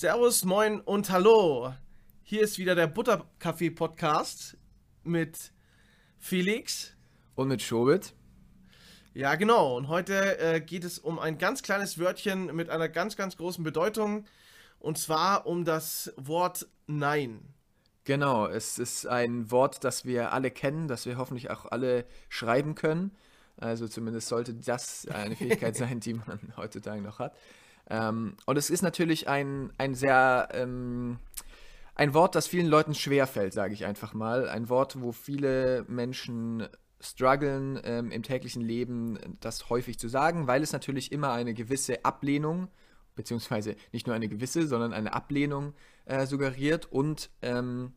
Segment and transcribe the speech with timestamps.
[0.00, 1.74] Servus, moin und hallo.
[2.22, 4.56] Hier ist wieder der Butterkaffee-Podcast
[5.04, 5.52] mit
[6.18, 6.94] Felix.
[7.34, 8.14] Und mit Schobit.
[9.12, 9.76] Ja, genau.
[9.76, 13.62] Und heute äh, geht es um ein ganz kleines Wörtchen mit einer ganz, ganz großen
[13.62, 14.24] Bedeutung.
[14.78, 17.52] Und zwar um das Wort Nein.
[18.04, 22.74] Genau, es ist ein Wort, das wir alle kennen, das wir hoffentlich auch alle schreiben
[22.74, 23.14] können.
[23.58, 27.36] Also zumindest sollte das eine Fähigkeit sein, die man heutzutage noch hat.
[27.90, 31.18] Ähm, und es ist natürlich ein, ein sehr, ähm,
[31.94, 34.48] ein Wort, das vielen Leuten schwerfällt, sage ich einfach mal.
[34.48, 36.68] Ein Wort, wo viele Menschen
[37.00, 42.04] strugglen ähm, im täglichen Leben, das häufig zu sagen, weil es natürlich immer eine gewisse
[42.04, 42.68] Ablehnung,
[43.16, 47.92] beziehungsweise nicht nur eine gewisse, sondern eine Ablehnung äh, suggeriert und ähm,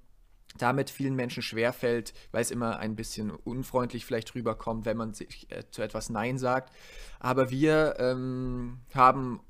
[0.57, 5.51] damit vielen Menschen schwerfällt, weil es immer ein bisschen unfreundlich vielleicht rüberkommt, wenn man sich
[5.51, 6.73] äh, zu etwas Nein sagt.
[7.19, 9.41] Aber wir ähm, haben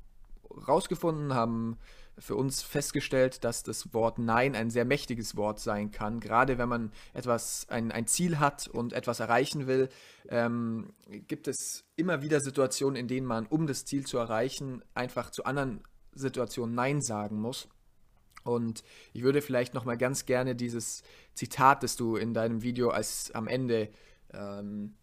[0.66, 1.78] rausgefunden, haben
[2.18, 6.20] für uns festgestellt, dass das Wort Nein ein sehr mächtiges Wort sein kann.
[6.20, 9.88] Gerade wenn man etwas, ein, ein Ziel hat und etwas erreichen will,
[10.28, 10.92] ähm,
[11.26, 15.44] gibt es immer wieder Situationen, in denen man, um das Ziel zu erreichen, einfach zu
[15.44, 15.82] anderen
[16.14, 17.68] Situationen Nein sagen muss.
[18.44, 23.30] Und ich würde vielleicht nochmal ganz gerne dieses Zitat, das du in deinem Video als
[23.34, 23.88] am Ende
[24.32, 24.94] ähm,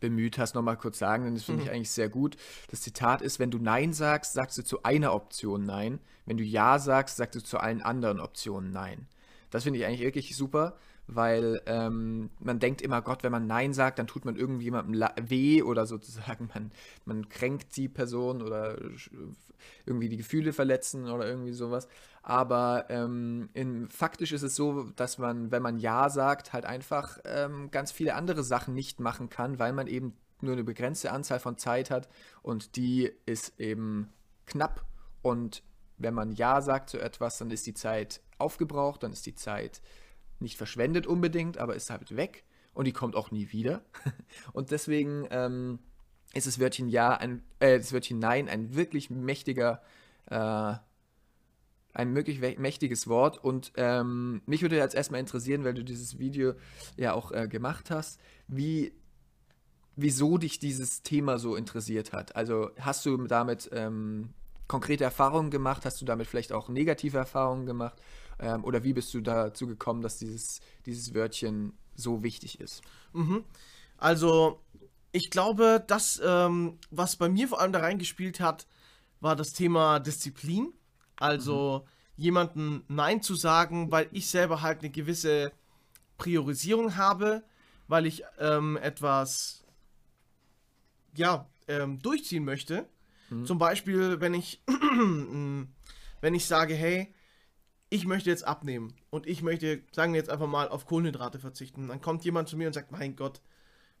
[0.00, 1.74] bemüht hast, nochmal kurz sagen, denn das finde ich mhm.
[1.74, 2.36] eigentlich sehr gut.
[2.70, 6.00] Das Zitat ist, wenn du Nein sagst, sagst du zu einer Option Nein.
[6.26, 9.06] Wenn du Ja sagst, sagst du zu allen anderen Optionen Nein.
[9.50, 10.76] Das finde ich eigentlich wirklich super,
[11.08, 15.62] weil ähm, man denkt immer, Gott, wenn man Nein sagt, dann tut man irgendjemandem weh
[15.62, 16.70] oder sozusagen man,
[17.06, 18.78] man kränkt die Person oder
[19.86, 21.88] irgendwie die Gefühle verletzen oder irgendwie sowas.
[22.22, 27.18] Aber ähm, in, faktisch ist es so, dass man, wenn man Ja sagt, halt einfach
[27.24, 31.40] ähm, ganz viele andere Sachen nicht machen kann, weil man eben nur eine begrenzte Anzahl
[31.40, 32.08] von Zeit hat
[32.42, 34.12] und die ist eben
[34.46, 34.84] knapp.
[35.22, 35.62] Und
[35.96, 39.80] wenn man Ja sagt zu etwas, dann ist die Zeit aufgebraucht, dann ist die Zeit
[40.40, 42.44] nicht verschwendet unbedingt, aber ist halt weg
[42.74, 43.82] und die kommt auch nie wieder.
[44.52, 45.78] und deswegen ähm,
[46.34, 49.82] ist das Wörtchen Ja, ein, äh, das Wörtchen Nein ein wirklich mächtiger,
[50.26, 50.74] äh,
[51.94, 53.42] ein wirklich mächtiges Wort.
[53.42, 56.54] Und ähm, mich würde jetzt erstmal interessieren, weil du dieses Video
[56.96, 58.92] ja auch äh, gemacht hast, wie
[60.00, 62.36] wieso dich dieses Thema so interessiert hat.
[62.36, 64.32] Also hast du damit ähm,
[64.68, 65.84] konkrete Erfahrungen gemacht?
[65.84, 68.00] Hast du damit vielleicht auch negative Erfahrungen gemacht?
[68.40, 72.82] Ähm, oder wie bist du dazu gekommen, dass dieses, dieses Wörtchen so wichtig ist?
[73.12, 73.44] Mhm.
[73.96, 74.62] Also,
[75.12, 78.66] ich glaube, das, ähm, was bei mir vor allem da reingespielt hat,
[79.20, 80.72] war das Thema Disziplin.
[81.16, 82.22] Also, mhm.
[82.22, 85.52] jemanden Nein zu sagen, weil ich selber halt eine gewisse
[86.16, 87.42] Priorisierung habe,
[87.88, 89.64] weil ich ähm, etwas,
[91.14, 92.86] ja, ähm, durchziehen möchte.
[93.30, 93.46] Mhm.
[93.46, 94.62] Zum Beispiel, wenn ich,
[96.20, 97.12] wenn ich sage, hey,
[97.90, 101.88] ich möchte jetzt abnehmen und ich möchte, sagen wir jetzt einfach mal, auf Kohlenhydrate verzichten.
[101.88, 103.40] Dann kommt jemand zu mir und sagt, mein Gott,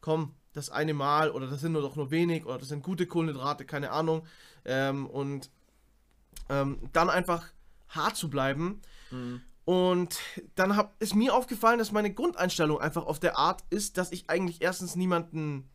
[0.00, 3.06] komm, das eine Mal oder das sind nur doch nur wenig oder das sind gute
[3.06, 4.26] Kohlenhydrate, keine Ahnung.
[4.64, 5.50] Ähm, und
[6.48, 7.46] ähm, dann einfach
[7.88, 8.80] hart zu bleiben.
[9.10, 9.40] Mhm.
[9.64, 10.18] Und
[10.54, 14.30] dann hab, ist mir aufgefallen, dass meine Grundeinstellung einfach auf der Art ist, dass ich
[14.30, 15.68] eigentlich erstens niemanden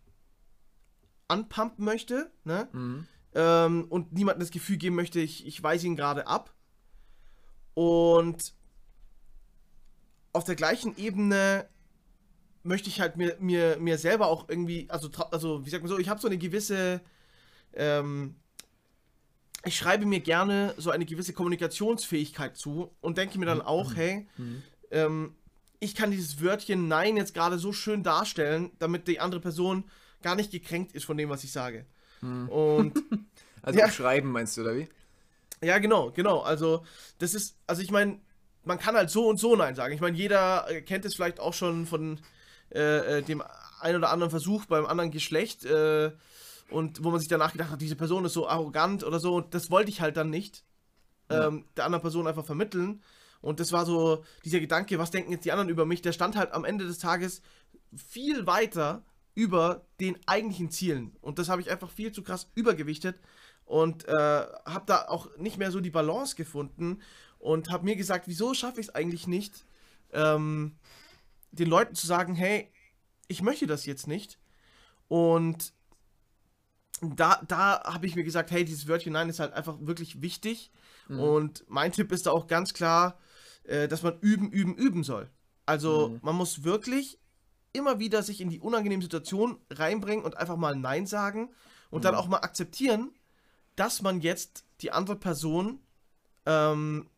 [1.28, 2.68] anpumpen möchte, ne?
[2.72, 3.08] Mhm.
[3.36, 6.54] Ähm, und niemandem das Gefühl geben möchte, ich, ich weise ihn gerade ab.
[7.74, 8.54] Und
[10.32, 11.68] auf der gleichen Ebene
[12.64, 16.00] möchte ich halt mir, mir, mir selber auch irgendwie, also, also wie sagt man so,
[16.00, 17.02] ich habe so eine gewisse,
[17.74, 18.36] ähm,
[19.66, 23.66] ich schreibe mir gerne so eine gewisse Kommunikationsfähigkeit zu und denke mir dann mhm.
[23.66, 24.64] auch, hey, mhm.
[24.92, 25.36] ähm,
[25.80, 29.84] ich kann dieses Wörtchen Nein jetzt gerade so schön darstellen, damit die andere Person
[30.22, 31.86] gar nicht gekränkt ist von dem, was ich sage.
[32.22, 32.50] Mhm.
[32.50, 33.04] Und
[33.62, 33.92] also ja.
[33.92, 34.88] schreiben meinst du, oder wie?
[35.64, 36.40] Ja, genau, genau.
[36.42, 36.84] Also,
[37.20, 38.20] das ist, also ich meine,
[38.64, 39.94] man kann halt so und so Nein sagen.
[39.94, 42.20] Ich meine, jeder kennt es vielleicht auch schon von
[42.74, 43.44] äh, äh, dem
[43.80, 46.12] ein oder anderen Versuch beim anderen Geschlecht äh,
[46.70, 49.36] und wo man sich danach gedacht hat, diese Person ist so arrogant oder so.
[49.36, 50.64] Und das wollte ich halt dann nicht
[51.30, 51.64] ähm, ja.
[51.78, 53.04] der anderen Person einfach vermitteln.
[53.42, 56.02] Und das war so dieser Gedanke, was denken jetzt die anderen über mich?
[56.02, 57.42] Der stand halt am Ende des Tages
[57.96, 59.04] viel weiter
[59.36, 61.16] über den eigentlichen Zielen.
[61.22, 63.20] Und das habe ich einfach viel zu krass übergewichtet
[63.74, 67.02] und äh, habe da auch nicht mehr so die Balance gefunden
[67.40, 69.66] und habe mir gesagt, wieso schaffe ich es eigentlich nicht,
[70.12, 70.76] ähm,
[71.52, 72.72] den Leuten zu sagen, hey,
[73.28, 74.38] ich möchte das jetzt nicht.
[75.08, 75.74] Und
[77.02, 80.72] da, da habe ich mir gesagt, hey, dieses Wörtchen Nein ist halt einfach wirklich wichtig.
[81.08, 81.20] Mhm.
[81.20, 83.18] Und mein Tipp ist da auch ganz klar,
[83.64, 85.32] äh, dass man üben, üben, üben soll.
[85.66, 86.20] Also mhm.
[86.22, 87.18] man muss wirklich
[87.72, 91.50] immer wieder sich in die unangenehme Situation reinbringen und einfach mal Nein sagen
[91.90, 92.04] und mhm.
[92.04, 93.10] dann auch mal akzeptieren,
[93.76, 95.80] dass man jetzt die andere Person
[96.46, 97.10] ähm,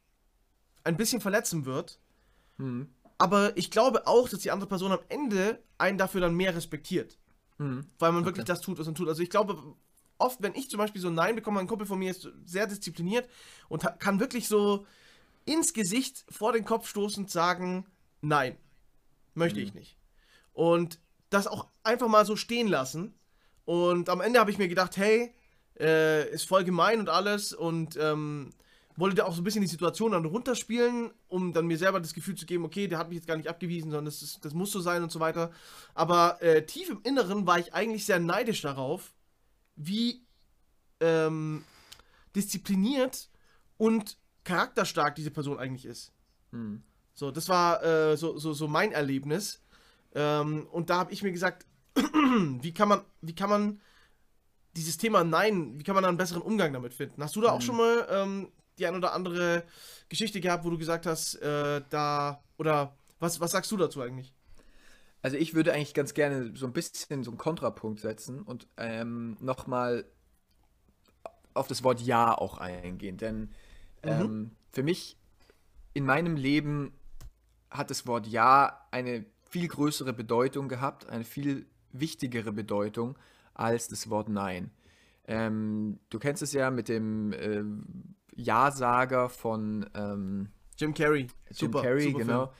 [0.83, 1.99] ein bisschen verletzen wird.
[2.57, 2.89] Mhm.
[3.17, 7.17] Aber ich glaube auch, dass die andere Person am Ende einen dafür dann mehr respektiert.
[7.57, 7.87] Mhm.
[7.99, 9.07] Weil man wirklich das tut, was man tut.
[9.07, 9.75] Also ich glaube,
[10.17, 12.67] oft, wenn ich zum Beispiel so ein Nein bekomme, ein Kumpel von mir ist sehr
[12.67, 13.29] diszipliniert
[13.69, 14.85] und kann wirklich so
[15.45, 17.85] ins Gesicht vor den Kopf stoßend sagen,
[18.21, 18.57] nein,
[19.33, 19.65] möchte mhm.
[19.65, 19.97] ich nicht.
[20.53, 20.99] Und
[21.29, 23.13] das auch einfach mal so stehen lassen.
[23.65, 25.33] Und am Ende habe ich mir gedacht, hey,
[25.79, 28.51] äh, ist voll gemein und alles und ähm,
[28.97, 32.13] wollte da auch so ein bisschen die Situation dann runterspielen, um dann mir selber das
[32.13, 34.53] Gefühl zu geben, okay, der hat mich jetzt gar nicht abgewiesen, sondern das, ist, das
[34.53, 35.51] muss so sein und so weiter.
[35.93, 39.13] Aber äh, tief im Inneren war ich eigentlich sehr neidisch darauf,
[39.75, 40.25] wie
[41.01, 41.63] ähm,
[42.35, 43.29] diszipliniert
[43.77, 46.13] und charakterstark diese Person eigentlich ist.
[46.51, 46.81] Hm.
[47.13, 49.61] So, das war äh, so, so, so mein Erlebnis.
[50.13, 53.81] Ähm, und da habe ich mir gesagt, wie kann man, wie kann man
[54.75, 57.23] dieses Thema Nein, wie kann man da einen besseren Umgang damit finden?
[57.23, 59.63] Hast du da auch schon mal ähm, die ein oder andere
[60.09, 64.33] Geschichte gehabt, wo du gesagt hast, äh, da, oder was, was sagst du dazu eigentlich?
[65.21, 69.37] Also ich würde eigentlich ganz gerne so ein bisschen so einen Kontrapunkt setzen und ähm,
[69.39, 70.05] nochmal
[71.53, 73.17] auf das Wort Ja auch eingehen.
[73.17, 73.49] Denn mhm.
[74.03, 75.17] ähm, für mich
[75.93, 76.93] in meinem Leben
[77.71, 83.17] hat das Wort Ja eine viel größere Bedeutung gehabt, eine viel wichtigere Bedeutung
[83.55, 84.71] als das Wort Nein.
[85.27, 87.63] Ähm, du kennst es ja mit dem äh,
[88.35, 91.21] Ja-Sager von ähm, Jim Carrey.
[91.21, 92.45] Jim super, Carrey, super genau.
[92.45, 92.55] Film.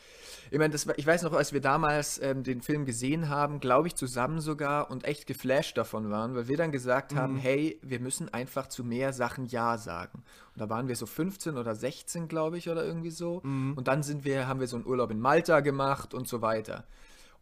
[0.51, 3.88] Ich meine, das, ich weiß noch, als wir damals ähm, den Film gesehen haben, glaube
[3.88, 7.18] ich, zusammen sogar und echt geflasht davon waren, weil wir dann gesagt mhm.
[7.18, 10.24] haben, hey, wir müssen einfach zu mehr Sachen Ja sagen.
[10.53, 13.41] Und da waren wir so 15 oder 16, glaube ich, oder irgendwie so.
[13.44, 13.74] Mhm.
[13.75, 16.86] Und dann sind wir, haben wir so einen Urlaub in Malta gemacht und so weiter.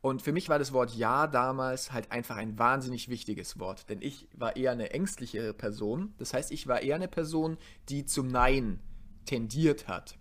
[0.03, 4.01] Und für mich war das Wort Ja damals halt einfach ein wahnsinnig wichtiges Wort, denn
[4.01, 6.13] ich war eher eine ängstliche Person.
[6.17, 7.57] Das heißt, ich war eher eine Person,
[7.87, 8.81] die zum Nein
[9.25, 10.17] tendiert hat.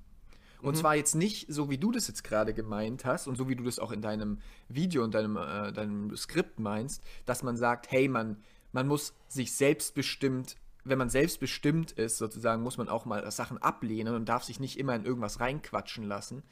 [0.60, 0.78] Und mhm.
[0.78, 3.64] zwar jetzt nicht so, wie du das jetzt gerade gemeint hast und so wie du
[3.64, 4.38] das auch in deinem
[4.68, 8.36] Video und deinem, äh, deinem Skript meinst, dass man sagt, hey, man,
[8.70, 14.14] man muss sich selbstbestimmt, wenn man selbstbestimmt ist, sozusagen, muss man auch mal Sachen ablehnen
[14.14, 16.44] und darf sich nicht immer in irgendwas reinquatschen lassen.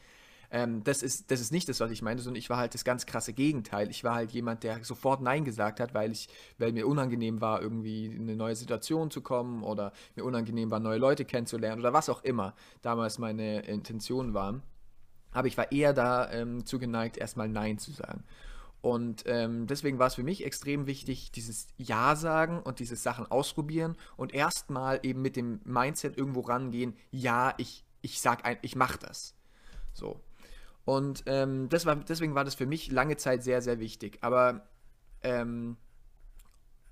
[0.50, 2.84] Ähm, das, ist, das ist nicht das, was ich meinte, sondern ich war halt das
[2.84, 3.90] ganz krasse Gegenteil.
[3.90, 7.62] Ich war halt jemand, der sofort Nein gesagt hat, weil, ich, weil mir unangenehm war,
[7.62, 11.92] irgendwie in eine neue Situation zu kommen oder mir unangenehm war, neue Leute kennenzulernen oder
[11.92, 14.62] was auch immer damals meine Intention waren.
[15.32, 18.24] Aber ich war eher dazu ähm, geneigt, erstmal Nein zu sagen.
[18.82, 23.30] Und ähm, deswegen war es für mich extrem wichtig, dieses Ja sagen und diese Sachen
[23.30, 28.76] ausprobieren und erstmal eben mit dem Mindset irgendwo rangehen, ja, ich, ich sag ein, ich
[28.76, 29.34] mach das.
[29.92, 30.18] So.
[30.84, 34.18] Und ähm, das war, deswegen war das für mich lange Zeit sehr, sehr wichtig.
[34.22, 34.68] Aber
[35.22, 35.76] ähm,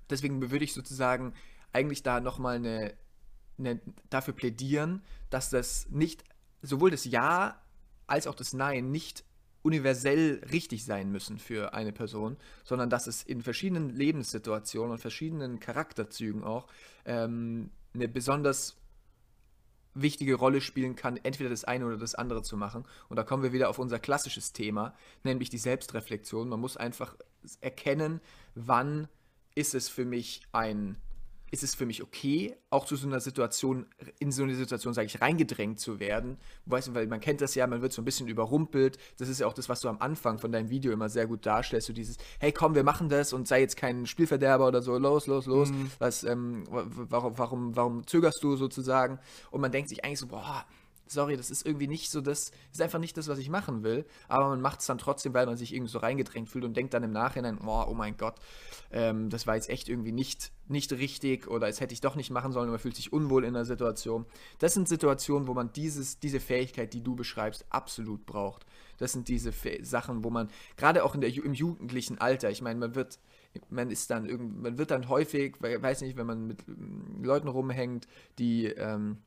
[0.09, 1.33] deswegen würde ich sozusagen
[1.73, 2.93] eigentlich da nochmal eine,
[3.57, 6.23] eine, dafür plädieren, dass das nicht,
[6.61, 7.61] sowohl das Ja
[8.07, 9.23] als auch das Nein nicht
[9.61, 15.59] universell richtig sein müssen für eine Person, sondern dass es in verschiedenen Lebenssituationen und verschiedenen
[15.59, 16.67] Charakterzügen auch
[17.05, 18.78] ähm, eine besonders
[20.01, 22.85] wichtige Rolle spielen kann, entweder das eine oder das andere zu machen.
[23.07, 24.93] Und da kommen wir wieder auf unser klassisches Thema,
[25.23, 26.49] nämlich die Selbstreflexion.
[26.49, 27.15] Man muss einfach
[27.61, 28.21] erkennen,
[28.55, 29.07] wann
[29.55, 30.97] ist es für mich ein
[31.51, 33.85] ist es für mich okay, auch zu so einer Situation,
[34.19, 36.37] in so eine Situation, sage ich, reingedrängt zu werden.
[36.65, 38.97] Weißt du, weil man kennt das ja, man wird so ein bisschen überrumpelt.
[39.17, 41.45] Das ist ja auch das, was du am Anfang von deinem Video immer sehr gut
[41.45, 41.87] darstellst.
[41.87, 45.27] So dieses, hey komm, wir machen das und sei jetzt kein Spielverderber oder so, los,
[45.27, 45.71] los, los.
[45.71, 45.91] Mhm.
[45.99, 49.19] Was, ähm, warum, warum, warum zögerst du sozusagen?
[49.51, 50.65] Und man denkt sich eigentlich so, boah,
[51.11, 54.05] sorry, das ist irgendwie nicht so das, ist einfach nicht das, was ich machen will,
[54.27, 56.93] aber man macht es dann trotzdem, weil man sich irgendwie so reingedrängt fühlt und denkt
[56.93, 58.35] dann im Nachhinein, oh, oh mein Gott,
[58.91, 62.29] ähm, das war jetzt echt irgendwie nicht, nicht richtig oder es hätte ich doch nicht
[62.29, 64.25] machen sollen und man fühlt sich unwohl in der Situation.
[64.59, 68.65] Das sind Situationen, wo man dieses, diese Fähigkeit, die du beschreibst, absolut braucht.
[68.97, 69.51] Das sind diese
[69.81, 73.19] Sachen, wo man, gerade auch in der, im jugendlichen Alter, ich meine, man wird,
[73.69, 77.47] man ist dann irgend, man wird dann häufig, weiß nicht, wenn man mit ähm, Leuten
[77.47, 79.17] rumhängt, die ähm,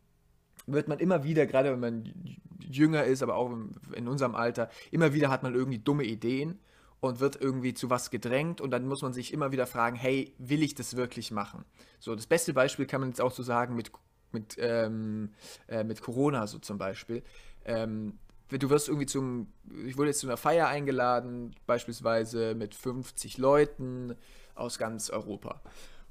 [0.66, 2.14] wird man immer wieder, gerade wenn man
[2.61, 3.50] jünger ist, aber auch
[3.95, 6.59] in unserem Alter, immer wieder hat man irgendwie dumme Ideen
[7.00, 10.35] und wird irgendwie zu was gedrängt und dann muss man sich immer wieder fragen, hey,
[10.38, 11.64] will ich das wirklich machen?
[11.99, 13.90] So, das beste Beispiel kann man jetzt auch so sagen mit,
[14.31, 15.31] mit, ähm,
[15.66, 17.23] äh, mit Corona so zum Beispiel.
[17.64, 19.49] Ähm, du wirst irgendwie zum,
[19.85, 24.14] ich wurde jetzt zu einer Feier eingeladen, beispielsweise mit 50 Leuten
[24.54, 25.61] aus ganz Europa.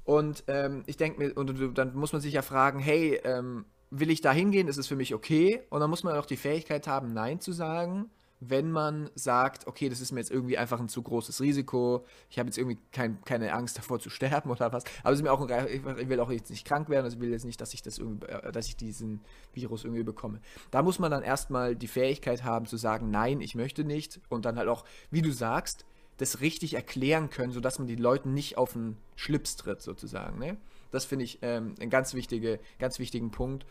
[0.04, 4.10] Und ähm, ich denke mir, und dann muss man sich ja fragen, hey, ähm, will
[4.10, 5.62] ich da hingehen, ist es für mich okay.
[5.68, 9.88] Und dann muss man auch die Fähigkeit haben, Nein zu sagen, wenn man sagt, okay,
[9.88, 13.22] das ist mir jetzt irgendwie einfach ein zu großes Risiko, ich habe jetzt irgendwie kein,
[13.24, 16.30] keine Angst davor zu sterben oder was, aber es ist mir auch ich will auch
[16.30, 18.66] jetzt nicht krank werden, also ich will jetzt nicht, dass ich das irgendwie, äh, dass
[18.66, 19.20] ich diesen
[19.52, 20.40] Virus irgendwie bekomme.
[20.72, 24.44] Da muss man dann erstmal die Fähigkeit haben zu sagen, nein, ich möchte nicht und
[24.44, 25.84] dann halt auch, wie du sagst,
[26.16, 30.38] das richtig erklären können, sodass man die Leuten nicht auf den Schlips tritt, sozusagen.
[30.38, 30.56] Ne?
[30.92, 33.66] Das finde ich ähm, einen ganz, wichtige, ganz wichtigen Punkt.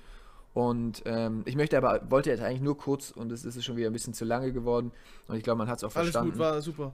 [0.54, 3.90] Und ähm, ich möchte aber, wollte jetzt eigentlich nur kurz, und es ist schon wieder
[3.90, 4.92] ein bisschen zu lange geworden,
[5.28, 6.42] und ich glaube, man hat es auch Alles verstanden.
[6.42, 6.94] Alles gut, war super.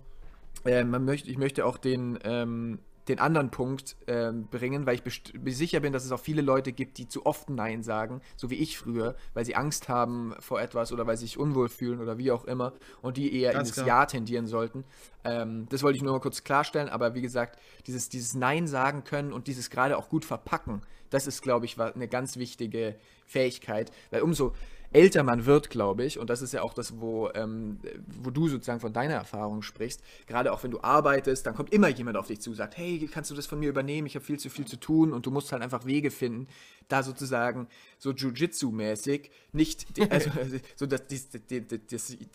[0.65, 5.55] Äh, man möchte, ich möchte auch den, ähm, den anderen Punkt äh, bringen, weil ich
[5.55, 8.55] sicher bin, dass es auch viele Leute gibt, die zu oft Nein sagen, so wie
[8.55, 12.17] ich früher, weil sie Angst haben vor etwas oder weil sie sich unwohl fühlen oder
[12.17, 13.87] wie auch immer und die eher Ganz in das klar.
[13.87, 14.83] Ja tendieren sollten.
[15.23, 19.03] Ähm, das wollte ich nur mal kurz klarstellen, aber wie gesagt, dieses, dieses Nein sagen
[19.03, 22.95] können und dieses gerade auch gut verpacken, das ist, glaube ich, eine ganz wichtige
[23.25, 24.53] Fähigkeit, weil umso
[24.93, 27.79] älter man wird, glaube ich, und das ist ja auch das, wo, ähm,
[28.21, 31.89] wo du sozusagen von deiner Erfahrung sprichst, gerade auch wenn du arbeitest, dann kommt immer
[31.89, 34.39] jemand auf dich zu, sagt, hey, kannst du das von mir übernehmen, ich habe viel
[34.39, 36.47] zu viel zu tun und du musst halt einfach Wege finden,
[36.88, 37.67] da sozusagen
[37.98, 40.29] so Jiu-Jitsu-mäßig nicht, die, also,
[40.75, 41.82] so dass die, die, die,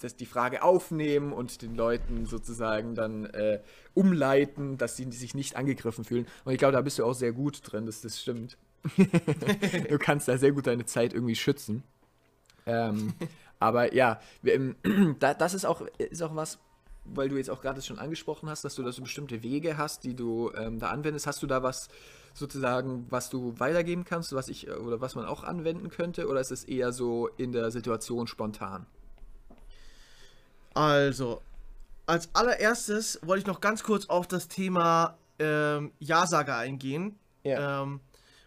[0.00, 3.60] dass die Frage aufnehmen und den Leuten sozusagen dann äh,
[3.94, 6.26] umleiten, dass sie sich nicht angegriffen fühlen.
[6.44, 8.56] Und ich glaube, da bist du auch sehr gut drin, dass das stimmt.
[8.96, 11.84] du kannst da sehr gut deine Zeit irgendwie schützen.
[12.66, 13.14] Ähm,
[13.58, 14.74] aber ja, wir,
[15.18, 16.58] da, das ist auch, ist auch was,
[17.04, 20.04] weil du jetzt auch gerade schon angesprochen hast, dass du da so bestimmte Wege hast,
[20.04, 21.26] die du ähm, da anwendest.
[21.26, 21.88] Hast du da was
[22.34, 26.50] sozusagen, was du weitergeben kannst, was ich oder was man auch anwenden könnte, oder ist
[26.50, 28.86] es eher so in der Situation spontan?
[30.74, 31.42] Also,
[32.06, 37.18] als allererstes wollte ich noch ganz kurz auf das Thema ähm, Ja-Sager eingehen.
[37.44, 37.82] Ja.
[37.82, 38.00] Ähm,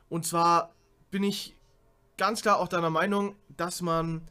[0.10, 0.74] und zwar
[1.12, 1.56] bin ich
[2.18, 4.22] ganz klar auch deiner Meinung, dass man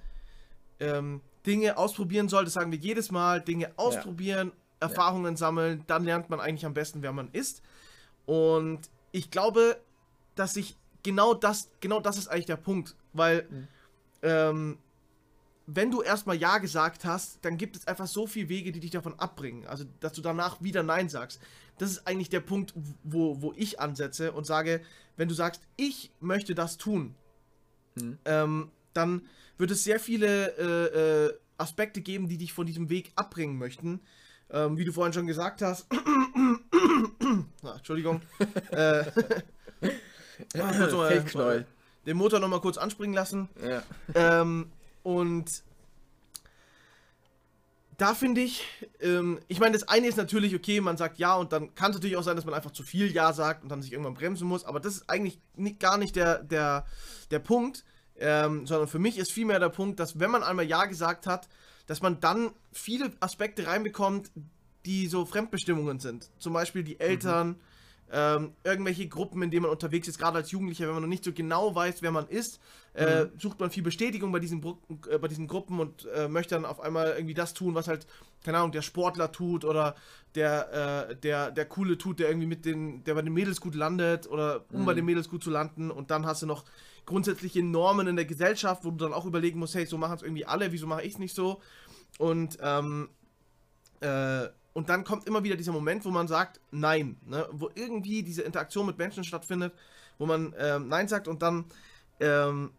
[0.80, 2.44] ähm, Dinge ausprobieren soll.
[2.44, 3.40] Das sagen wir jedes Mal.
[3.40, 4.88] Dinge ausprobieren, ja.
[4.88, 5.38] Erfahrungen ja.
[5.38, 5.84] sammeln.
[5.87, 7.62] Dann lernt man eigentlich am besten, wer man ist.
[8.26, 8.80] Und
[9.14, 9.80] ich glaube,
[10.35, 12.97] dass ich genau das, genau das ist eigentlich der Punkt.
[13.12, 13.68] Weil, mhm.
[14.23, 14.78] ähm,
[15.66, 18.90] wenn du erstmal Ja gesagt hast, dann gibt es einfach so viele Wege, die dich
[18.90, 19.68] davon abbringen.
[19.68, 21.40] Also, dass du danach wieder Nein sagst.
[21.78, 24.80] Das ist eigentlich der Punkt, wo, wo ich ansetze und sage,
[25.16, 27.14] wenn du sagst, ich möchte das tun,
[27.97, 28.18] hm.
[28.25, 29.28] ähm, dann
[29.59, 34.00] wird es sehr viele äh, äh, Aspekte geben, die dich von diesem Weg abbringen möchten.
[34.50, 35.87] Ähm, wie du vorhin schon gesagt hast.
[37.64, 38.21] Na, Entschuldigung.
[38.73, 39.04] äh,
[41.35, 41.66] mal,
[42.06, 43.49] den Motor nochmal kurz anspringen lassen.
[43.66, 43.83] Ja.
[44.14, 44.71] Ähm,
[45.02, 45.62] und
[47.97, 48.64] da finde ich,
[49.00, 51.97] ähm, ich meine, das eine ist natürlich, okay, man sagt ja und dann kann es
[51.97, 54.47] natürlich auch sein, dass man einfach zu viel Ja sagt und dann sich irgendwann bremsen
[54.47, 56.85] muss, aber das ist eigentlich nicht, gar nicht der, der,
[57.30, 57.85] der Punkt,
[58.18, 61.49] ähm, sondern für mich ist vielmehr der Punkt, dass wenn man einmal Ja gesagt hat,
[61.87, 64.30] dass man dann viele Aspekte reinbekommt,
[64.86, 66.30] die so Fremdbestimmungen sind.
[66.38, 67.56] Zum Beispiel die Eltern, mhm.
[68.12, 71.24] ähm, irgendwelche Gruppen, in denen man unterwegs ist, gerade als Jugendlicher, wenn man noch nicht
[71.24, 72.60] so genau weiß, wer man ist,
[72.94, 73.30] äh, mhm.
[73.38, 74.62] sucht man viel Bestätigung bei diesen,
[75.10, 78.06] äh, bei diesen Gruppen und äh, möchte dann auf einmal irgendwie das tun, was halt,
[78.44, 79.94] keine Ahnung, der Sportler tut oder
[80.34, 83.74] der, äh, der, der Coole tut, der irgendwie mit den, der bei den Mädels gut
[83.74, 84.84] landet oder um mhm.
[84.84, 86.64] bei den Mädels gut zu landen und dann hast du noch
[87.06, 90.22] grundsätzliche Normen in der Gesellschaft, wo du dann auch überlegen musst, hey, so machen es
[90.22, 91.60] irgendwie alle, wieso mache ich es nicht so?
[92.18, 93.08] Und, ähm,
[94.00, 97.49] äh, und dann kommt immer wieder dieser Moment, wo man sagt, nein, ne?
[97.52, 99.73] wo irgendwie diese Interaktion mit Menschen stattfindet,
[100.19, 101.64] wo man ähm, Nein sagt und dann
[102.21, 102.73] ähm,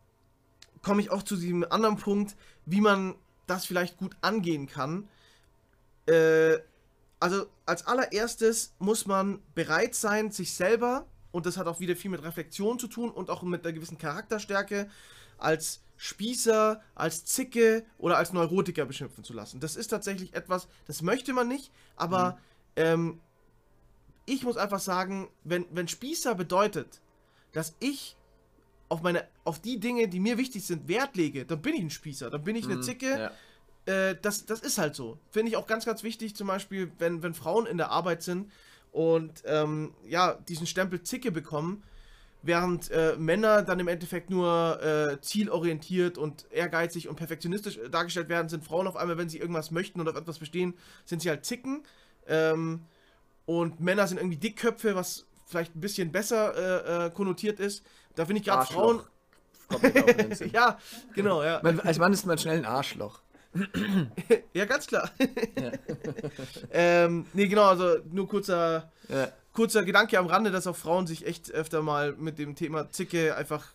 [0.84, 2.36] komme ich auch zu diesem anderen Punkt,
[2.66, 3.16] wie man
[3.48, 5.08] das vielleicht gut angehen kann.
[6.06, 6.58] Äh,
[7.20, 12.12] also als allererstes muss man bereit sein, sich selber und das hat auch wieder viel
[12.12, 14.90] mit Reflexion zu tun und auch mit einer gewissen Charakterstärke
[15.38, 19.60] als Spießer, als Zicke oder als Neurotiker beschimpfen zu lassen.
[19.60, 22.38] Das ist tatsächlich etwas, das möchte man nicht, aber mhm.
[22.76, 23.22] ähm,
[24.26, 27.02] ich muss einfach sagen, wenn, wenn Spießer bedeutet,
[27.54, 28.18] dass ich
[28.90, 31.90] auf, meine, auf die Dinge, die mir wichtig sind, Wert lege, dann bin ich ein
[31.90, 33.32] Spießer, dann bin ich eine mhm, Zicke.
[33.88, 33.92] Ja.
[33.94, 35.18] Äh, das, das ist halt so.
[35.30, 38.52] Finde ich auch ganz, ganz wichtig, zum Beispiel, wenn, wenn Frauen in der Arbeit sind
[38.92, 41.84] und ähm, ja, diesen Stempel Zicke bekommen,
[42.46, 48.50] während äh, Männer dann im Endeffekt nur äh, zielorientiert und ehrgeizig und perfektionistisch dargestellt werden,
[48.50, 50.76] sind Frauen auf einmal, wenn sie irgendwas möchten oder etwas bestehen,
[51.06, 51.84] sind sie halt Zicken.
[52.28, 52.82] Ähm,
[53.46, 57.84] und Männer sind irgendwie Dickköpfe, was vielleicht ein bisschen besser äh, äh konnotiert ist.
[58.16, 59.02] Da finde ich gerade Frauen.
[60.54, 60.78] ja,
[61.14, 61.60] genau, ja.
[61.64, 63.22] Man, als Mann ist man schnell ein Arschloch
[64.54, 65.10] ja, ganz klar.
[65.58, 65.72] ja.
[66.72, 69.30] ähm, nee, genau, also nur kurzer, ja.
[69.56, 73.36] Kurzer Gedanke am Rande, dass auch Frauen sich echt öfter mal mit dem Thema Zicke
[73.36, 73.74] einfach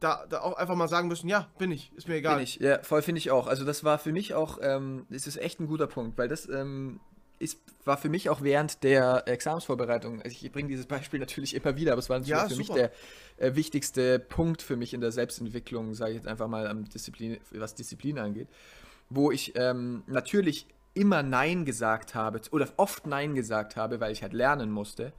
[0.00, 2.36] da, da auch einfach mal sagen müssen, ja, bin ich, ist mir egal.
[2.36, 3.46] Bin ich, ja, voll finde ich auch.
[3.46, 6.48] Also das war für mich auch, ähm, das ist echt ein guter Punkt, weil das
[6.48, 7.00] ähm,
[7.38, 11.76] ist, war für mich auch während der Examensvorbereitung, also ich bringe dieses Beispiel natürlich immer
[11.76, 12.90] wieder, aber es war natürlich Ja, für mich super.
[13.38, 17.38] der äh, wichtigste Punkt für mich in der Selbstentwicklung, sage ich jetzt einfach mal, Disziplin,
[17.52, 18.48] was Disziplin angeht,
[19.08, 24.22] wo ich ähm, natürlich immer Nein gesagt habe oder oft Nein gesagt habe, weil ich
[24.22, 25.12] halt lernen musste,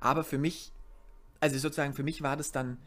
[0.00, 0.72] aber für mich,
[1.40, 2.78] also sozusagen für mich war das dann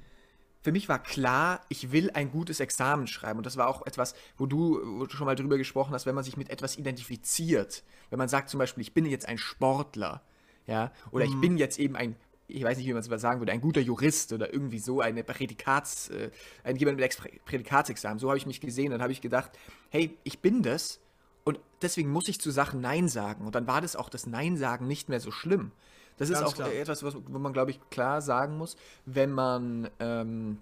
[0.61, 3.39] für mich war klar, ich will ein gutes Examen schreiben.
[3.39, 6.15] Und das war auch etwas, wo du, wo du schon mal drüber gesprochen hast, wenn
[6.15, 7.83] man sich mit etwas identifiziert.
[8.09, 10.21] Wenn man sagt zum Beispiel, ich bin jetzt ein Sportler,
[10.67, 12.15] ja, oder ich bin jetzt eben ein,
[12.47, 15.23] ich weiß nicht, wie man es sagen würde, ein guter Jurist oder irgendwie so, eine
[15.23, 16.29] Prädikats, äh,
[16.63, 18.19] ein jemand mit Ex Prädikatsexamen.
[18.19, 18.91] So habe ich mich gesehen.
[18.91, 19.51] Dann habe ich gedacht,
[19.89, 20.99] hey, ich bin das
[21.43, 23.45] und deswegen muss ich zu Sachen Nein sagen.
[23.45, 25.71] Und dann war das auch das Nein sagen nicht mehr so schlimm.
[26.17, 26.71] Das ist Ganz auch klar.
[26.73, 30.57] etwas, was, wo man, glaube ich, klar sagen muss, wenn man ähm,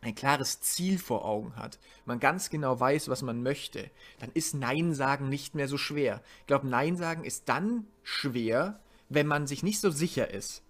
[0.00, 4.54] ein klares Ziel vor Augen hat, man ganz genau weiß, was man möchte, dann ist
[4.54, 6.22] Nein sagen nicht mehr so schwer.
[6.40, 10.62] Ich glaube, Nein sagen ist dann schwer, wenn man sich nicht so sicher ist.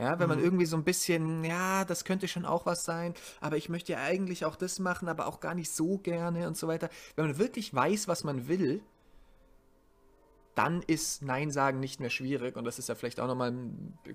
[0.00, 3.58] Ja, wenn man irgendwie so ein bisschen, ja, das könnte schon auch was sein, aber
[3.58, 6.68] ich möchte ja eigentlich auch das machen, aber auch gar nicht so gerne und so
[6.68, 6.88] weiter.
[7.16, 8.82] Wenn man wirklich weiß, was man will,
[10.54, 13.54] dann ist Nein sagen nicht mehr schwierig und das ist ja vielleicht auch nochmal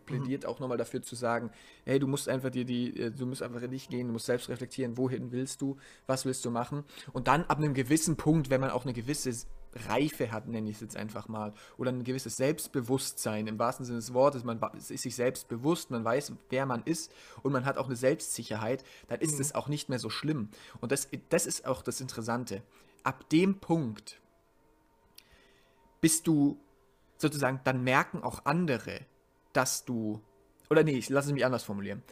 [0.06, 1.52] plädiert auch nochmal dafür zu sagen,
[1.86, 4.26] hey, du musst einfach dir die, äh, du musst einfach in dich gehen, du musst
[4.26, 5.78] selbst reflektieren, wohin willst du,
[6.08, 6.84] was willst du machen?
[7.14, 9.34] Und dann ab einem gewissen Punkt, wenn man auch eine gewisse
[9.76, 14.00] Reife hat, nenne ich es jetzt einfach mal, oder ein gewisses Selbstbewusstsein im wahrsten Sinne
[14.00, 17.12] des Wortes, man ist sich selbst bewusst, man weiß, wer man ist
[17.44, 20.50] und man hat auch eine Selbstsicherheit, dann ist es auch nicht mehr so schlimm
[20.82, 22.64] und das, das ist auch das Interessante.
[23.04, 24.20] Ab dem Punkt,
[26.02, 26.60] bist du
[27.18, 29.00] sozusagen, dann merken auch andere,
[29.54, 30.22] dass du,
[30.70, 32.04] oder nee, ich lasse es mich anders formulieren.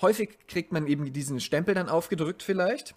[0.00, 2.94] Häufig kriegt man eben diesen Stempel dann aufgedrückt vielleicht.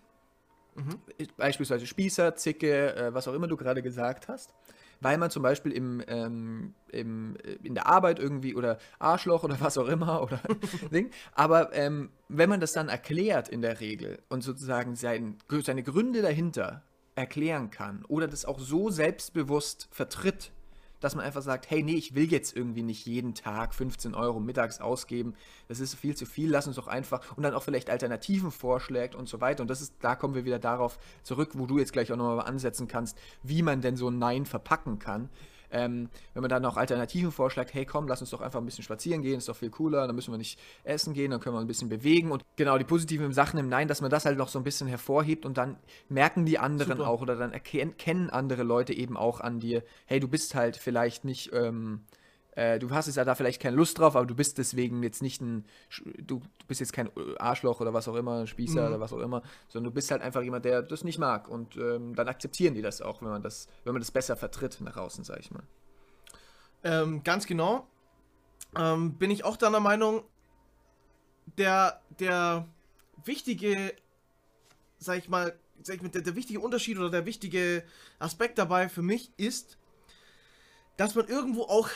[1.37, 4.53] Beispielsweise Spießer, Zicke, äh, was auch immer du gerade gesagt hast.
[5.01, 9.57] Weil man zum Beispiel im, ähm, im, äh, in der Arbeit irgendwie oder Arschloch oder
[9.61, 10.41] was auch immer oder
[10.91, 11.09] Ding.
[11.33, 16.21] Aber ähm, wenn man das dann erklärt in der Regel und sozusagen sein, seine Gründe
[16.21, 16.83] dahinter
[17.15, 20.51] erklären kann oder das auch so selbstbewusst vertritt,
[20.99, 24.39] dass man einfach sagt, hey, nee, ich will jetzt irgendwie nicht jeden Tag 15 Euro
[24.39, 25.35] mittags ausgeben,
[25.67, 29.15] das ist viel zu viel, lass uns doch einfach und dann auch vielleicht Alternativen vorschlägt
[29.15, 29.61] und so weiter.
[29.61, 32.45] Und das ist, da kommen wir wieder darauf zurück, wo du jetzt gleich auch nochmal
[32.45, 35.29] ansetzen kannst, wie man denn so ein Nein verpacken kann.
[35.71, 38.83] Ähm, wenn man dann auch Alternativen vorschlägt, hey komm, lass uns doch einfach ein bisschen
[38.83, 41.61] spazieren gehen, ist doch viel cooler, dann müssen wir nicht essen gehen, dann können wir
[41.61, 44.47] ein bisschen bewegen und genau die positiven Sachen im Nein, dass man das halt noch
[44.47, 45.77] so ein bisschen hervorhebt und dann
[46.07, 47.09] merken die anderen Super.
[47.09, 50.77] auch oder dann erkennen, kennen andere Leute eben auch an dir, hey, du bist halt
[50.77, 52.01] vielleicht nicht, ähm,
[52.59, 55.21] äh, du hast jetzt ja da vielleicht keine Lust drauf, aber du bist deswegen jetzt
[55.21, 55.65] nicht ein,
[56.17, 58.87] du, du bist jetzt kein Arschloch oder was auch immer, Spießer Mhm.
[58.87, 61.77] oder was auch immer, sondern du bist halt einfach jemand, der das nicht mag und
[61.77, 64.97] ähm, dann akzeptieren die das auch, wenn man das, wenn man das besser vertritt nach
[64.97, 65.63] außen, sag ich mal.
[66.83, 67.87] Ähm, ganz genau.
[68.77, 70.23] Ähm, bin ich auch deiner Meinung,
[71.57, 72.67] der, der
[73.23, 73.93] wichtige,
[74.97, 77.83] sag ich mal, sag ich mal der, der wichtige Unterschied oder der wichtige
[78.19, 79.77] Aspekt dabei für mich ist,
[80.97, 81.89] dass man irgendwo auch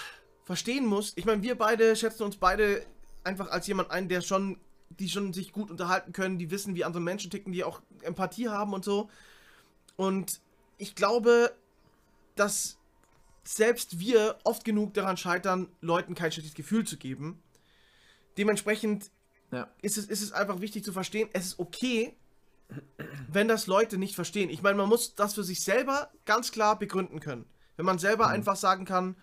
[0.44, 1.14] verstehen muss.
[1.16, 2.86] Ich meine, wir beide schätzen uns beide
[3.24, 4.58] einfach als jemand ein, der schon,
[4.90, 8.50] die schon sich gut unterhalten können, die wissen, wie andere Menschen ticken, die auch Empathie
[8.50, 9.10] haben und so.
[9.96, 10.42] Und
[10.78, 11.54] ich glaube,
[12.36, 12.78] dass
[13.44, 17.42] selbst wir oft genug daran scheitern, Leuten kein schlechtes Gefühl zu geben.
[18.38, 19.12] Dementsprechend
[19.52, 19.70] Ja.
[19.82, 22.16] ist es, ist es einfach wichtig zu verstehen, es ist okay,
[23.28, 24.50] wenn das Leute nicht verstehen.
[24.50, 27.46] Ich meine, man muss das für sich selber ganz klar begründen können.
[27.76, 29.16] Wenn man selber einfach sagen kann,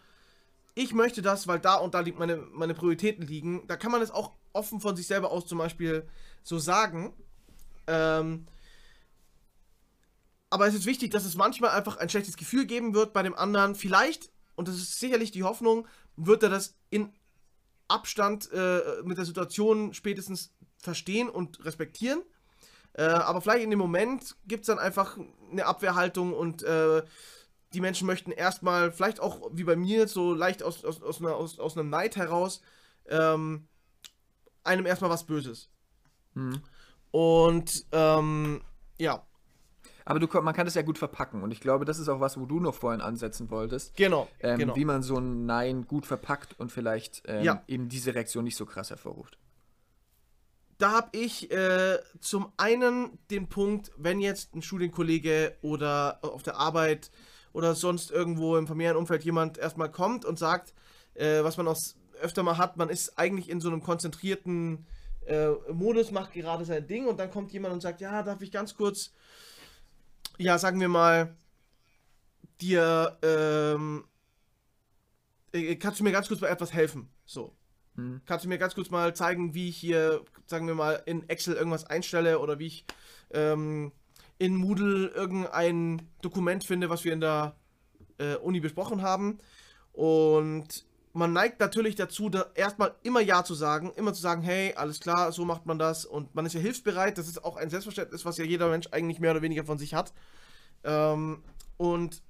[0.80, 4.00] ich möchte das, weil da und da liegt meine, meine Prioritäten liegen, da kann man
[4.00, 6.08] es auch offen von sich selber aus zum Beispiel
[6.42, 7.12] so sagen.
[7.86, 8.46] Ähm,
[10.48, 13.34] aber es ist wichtig, dass es manchmal einfach ein schlechtes Gefühl geben wird bei dem
[13.34, 13.74] anderen.
[13.74, 17.12] Vielleicht, und das ist sicherlich die Hoffnung, wird er das in
[17.86, 22.22] Abstand äh, mit der Situation spätestens verstehen und respektieren.
[22.94, 25.18] Äh, aber vielleicht in dem Moment gibt es dann einfach
[25.52, 27.02] eine Abwehrhaltung und äh,
[27.72, 31.37] die Menschen möchten erstmal, vielleicht auch wie bei mir, so leicht aus, aus, aus, einer,
[31.37, 32.62] aus, aus einem Neid heraus,
[33.09, 33.66] ähm,
[34.64, 35.68] einem erstmal was Böses.
[36.35, 36.61] Mhm.
[37.12, 38.61] Und ähm,
[38.98, 39.24] ja,
[40.04, 42.38] Aber du, man kann das ja gut verpacken und ich glaube, das ist auch was,
[42.38, 43.96] wo du noch vorhin ansetzen wolltest.
[43.96, 44.28] genau.
[44.40, 44.76] Ähm, genau.
[44.76, 47.62] Wie man so ein Nein gut verpackt und vielleicht ähm, Ja.
[47.66, 49.38] eben diese Reaktion nicht so krass hervorruft.
[50.78, 56.56] da habe ich äh, zum einen den Punkt, wenn jetzt ein Studienkollege oder auf der
[56.56, 57.11] Arbeit
[57.52, 60.74] oder sonst irgendwo im familiären Umfeld jemand erstmal kommt und sagt,
[61.14, 61.78] äh, was man auch
[62.20, 64.86] öfter mal hat, man ist eigentlich in so einem konzentrierten
[65.26, 68.52] äh, Modus macht gerade sein Ding und dann kommt jemand und sagt, ja, darf ich
[68.52, 69.12] ganz kurz,
[70.38, 71.36] ja, sagen wir mal,
[72.60, 74.04] dir, ähm,
[75.52, 77.08] äh, kannst du mir ganz kurz bei etwas helfen?
[77.24, 77.54] So.
[77.96, 78.20] Hm.
[78.26, 81.54] Kannst du mir ganz kurz mal zeigen, wie ich hier, sagen wir mal, in Excel
[81.54, 82.84] irgendwas einstelle oder wie ich
[83.32, 83.92] ähm,
[84.40, 87.57] in Moodle irgendein Dokument finde, was wir in der
[88.16, 89.38] äh, Uni besprochen haben.
[89.92, 94.72] Und man neigt natürlich dazu, da erstmal immer Ja zu sagen, immer zu sagen, hey,
[94.74, 97.18] alles klar, so macht man das und man ist ja hilfsbereit.
[97.18, 99.92] Das ist auch ein Selbstverständnis, was ja jeder Mensch eigentlich mehr oder weniger von sich
[99.92, 100.14] hat.
[100.85, 101.42] Ähm,
[101.76, 102.22] und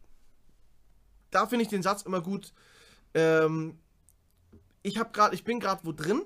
[1.31, 2.53] da finde ich den Satz immer gut.
[3.15, 3.79] Ähm,
[4.83, 6.23] ich habe gerade, ich bin gerade wo drin,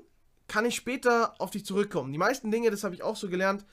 [0.49, 2.11] kann ich später auf dich zurückkommen.
[2.11, 3.67] Die meisten Dinge, das habe ich auch so gelernt,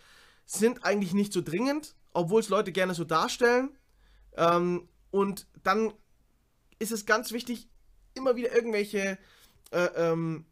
[0.45, 3.77] sind eigentlich nicht so dringend, obwohl es Leute gerne so darstellen.
[4.37, 5.93] Ähm, und dann
[6.79, 7.69] ist es ganz wichtig,
[8.13, 9.17] immer wieder irgendwelche
[9.71, 10.45] äh, ähm,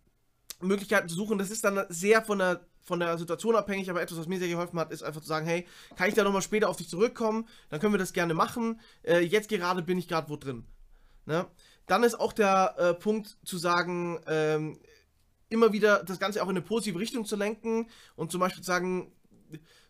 [0.62, 1.38] Möglichkeiten zu suchen.
[1.38, 4.48] Das ist dann sehr von der, von der Situation abhängig, aber etwas, was mir sehr
[4.48, 7.48] geholfen hat, ist einfach zu sagen, hey, kann ich da nochmal später auf dich zurückkommen?
[7.70, 8.80] Dann können wir das gerne machen.
[9.04, 10.66] Äh, jetzt gerade bin ich gerade wo drin.
[11.26, 11.48] Ne?
[11.88, 14.80] Dann ist auch der äh, Punkt zu sagen, ähm,
[15.50, 18.68] immer wieder das Ganze auch in eine positive Richtung zu lenken und zum Beispiel zu
[18.68, 19.12] sagen,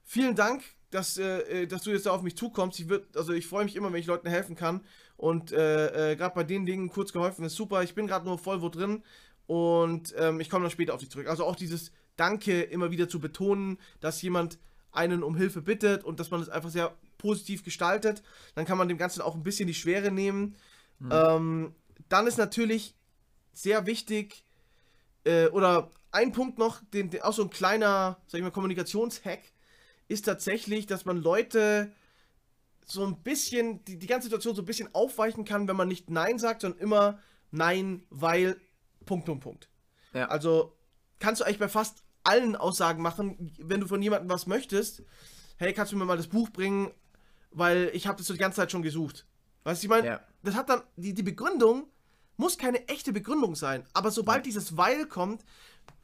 [0.03, 2.79] vielen Dank, dass, äh, äh dass du jetzt da auf mich zukommst.
[2.79, 4.81] Ich würd, also ich freue mich immer, wenn ich Leuten helfen kann.
[5.17, 7.83] Und äh, äh, gerade bei den Dingen kurz geholfen ist super.
[7.83, 9.03] Ich bin gerade nur voll wo drin
[9.47, 11.27] und ähm, ich komme dann später auf dich zurück.
[11.27, 14.59] Also auch dieses Danke immer wieder zu betonen, dass jemand
[14.91, 18.23] einen um Hilfe bittet und dass man es einfach sehr positiv gestaltet.
[18.55, 20.55] Dann kann man dem Ganzen auch ein bisschen die Schwere nehmen.
[20.99, 21.09] Mhm.
[21.11, 21.75] Ähm,
[22.09, 22.95] dann ist natürlich
[23.53, 24.43] sehr wichtig,
[25.25, 29.39] äh, oder ein Punkt noch, den, den, auch so ein kleiner, sag ich mal, Kommunikationshack,
[30.09, 31.93] ist tatsächlich, dass man Leute
[32.85, 36.09] so ein bisschen, die, die ganze Situation so ein bisschen aufweichen kann, wenn man nicht
[36.09, 37.19] Nein sagt, sondern immer
[37.51, 38.59] Nein, weil,
[39.05, 39.69] Punkt und Punkt.
[40.13, 40.27] Ja.
[40.27, 40.75] Also
[41.19, 45.03] kannst du eigentlich bei fast allen Aussagen machen, wenn du von jemandem was möchtest,
[45.57, 46.91] hey, kannst du mir mal das Buch bringen,
[47.51, 49.25] weil ich habe das so die ganze Zeit schon gesucht.
[49.63, 50.21] Weißt du, ich meine, ja.
[50.43, 51.87] das hat dann, die, die Begründung
[52.37, 54.43] muss keine echte Begründung sein, aber sobald ja.
[54.43, 55.43] dieses Weil kommt,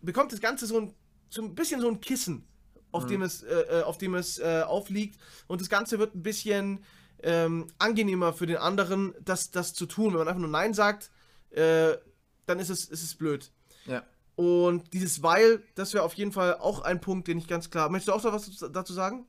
[0.01, 0.93] bekommt das Ganze so ein,
[1.29, 2.47] so ein bisschen so ein Kissen,
[2.95, 3.09] auf mhm.
[3.09, 6.83] dem es, äh, äh, auf dem es äh, aufliegt und das Ganze wird ein bisschen
[7.23, 10.13] ähm, angenehmer für den anderen, das, das zu tun.
[10.13, 11.11] Wenn man einfach nur Nein sagt,
[11.51, 11.97] äh,
[12.45, 13.51] dann ist es, ist es blöd.
[13.85, 14.03] Ja.
[14.35, 17.89] Und dieses Weil, das wäre auf jeden Fall auch ein Punkt, den ich ganz klar.
[17.89, 19.25] Möchtest du auch noch was dazu sagen?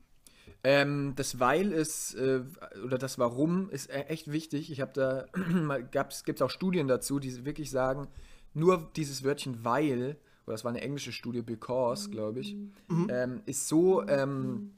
[0.65, 2.43] Ähm, das Weil ist, äh,
[2.85, 4.71] oder das Warum ist e-, echt wichtig.
[4.71, 5.27] Ich habe da,
[5.93, 8.09] gibt es auch Studien dazu, die wirklich sagen,
[8.53, 12.55] nur dieses Wörtchen Weil, oder das war eine englische Studie, Because, glaube ich,
[12.89, 13.09] mhm.
[13.11, 14.73] ähm, ist so, ähm,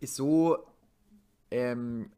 [0.00, 0.58] ist so
[1.50, 2.10] ähm,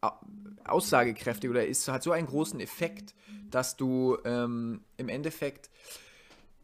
[0.65, 3.15] aussagekräftig oder ist, hat so einen großen Effekt,
[3.51, 5.71] dass du ähm, im Endeffekt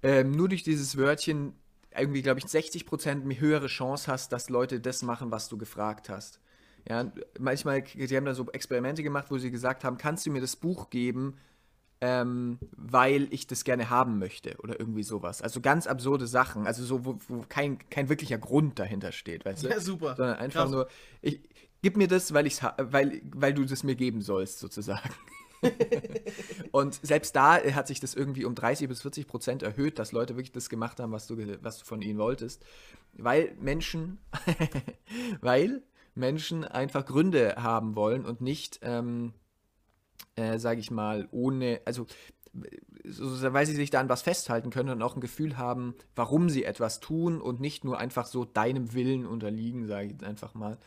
[0.02, 1.54] ähm, nur durch dieses Wörtchen
[1.96, 6.09] irgendwie, glaube ich, 60% mehr höhere Chance hast, dass Leute das machen, was du gefragt
[6.09, 6.40] hast.
[6.88, 10.40] Ja, manchmal, die haben da so Experimente gemacht, wo sie gesagt haben, kannst du mir
[10.40, 11.37] das Buch geben,
[12.00, 15.42] ähm, weil ich das gerne haben möchte oder irgendwie sowas.
[15.42, 19.64] Also ganz absurde Sachen, also so, wo, wo kein, kein wirklicher Grund dahinter steht, weißt
[19.64, 19.68] du?
[19.68, 20.16] Ja, super.
[20.16, 20.70] Sondern einfach Krass.
[20.70, 20.88] nur,
[21.20, 21.40] ich,
[21.82, 25.10] gib mir das, weil, ich's weil, weil du das mir geben sollst, sozusagen.
[26.72, 30.36] und selbst da hat sich das irgendwie um 30 bis 40 Prozent erhöht, dass Leute
[30.36, 32.64] wirklich das gemacht haben, was du, was du von ihnen wolltest.
[33.12, 34.18] Weil Menschen,
[35.42, 35.82] weil
[36.14, 39.34] Menschen einfach Gründe haben wollen und nicht, ähm,
[40.37, 42.06] äh, sage ich mal, ohne, also
[43.04, 46.50] so, weil sie sich da an was festhalten können und auch ein Gefühl haben, warum
[46.50, 50.54] sie etwas tun und nicht nur einfach so deinem Willen unterliegen, sage ich jetzt einfach
[50.54, 50.78] mal.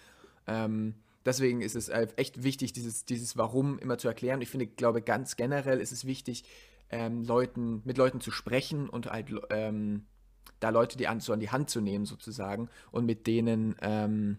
[0.45, 4.41] Ähm, deswegen ist es äh, echt wichtig, dieses, dieses Warum immer zu erklären.
[4.41, 6.43] Ich finde, glaube ganz generell ist es wichtig,
[6.89, 10.05] ähm, Leuten, mit Leuten zu sprechen und halt ähm,
[10.59, 14.37] da Leute die an, so an die Hand zu nehmen sozusagen und mit denen, ähm,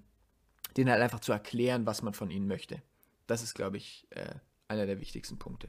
[0.76, 2.82] denen halt einfach zu erklären, was man von ihnen möchte.
[3.26, 4.34] Das ist, glaube ich, äh,
[4.68, 5.68] einer der wichtigsten Punkte.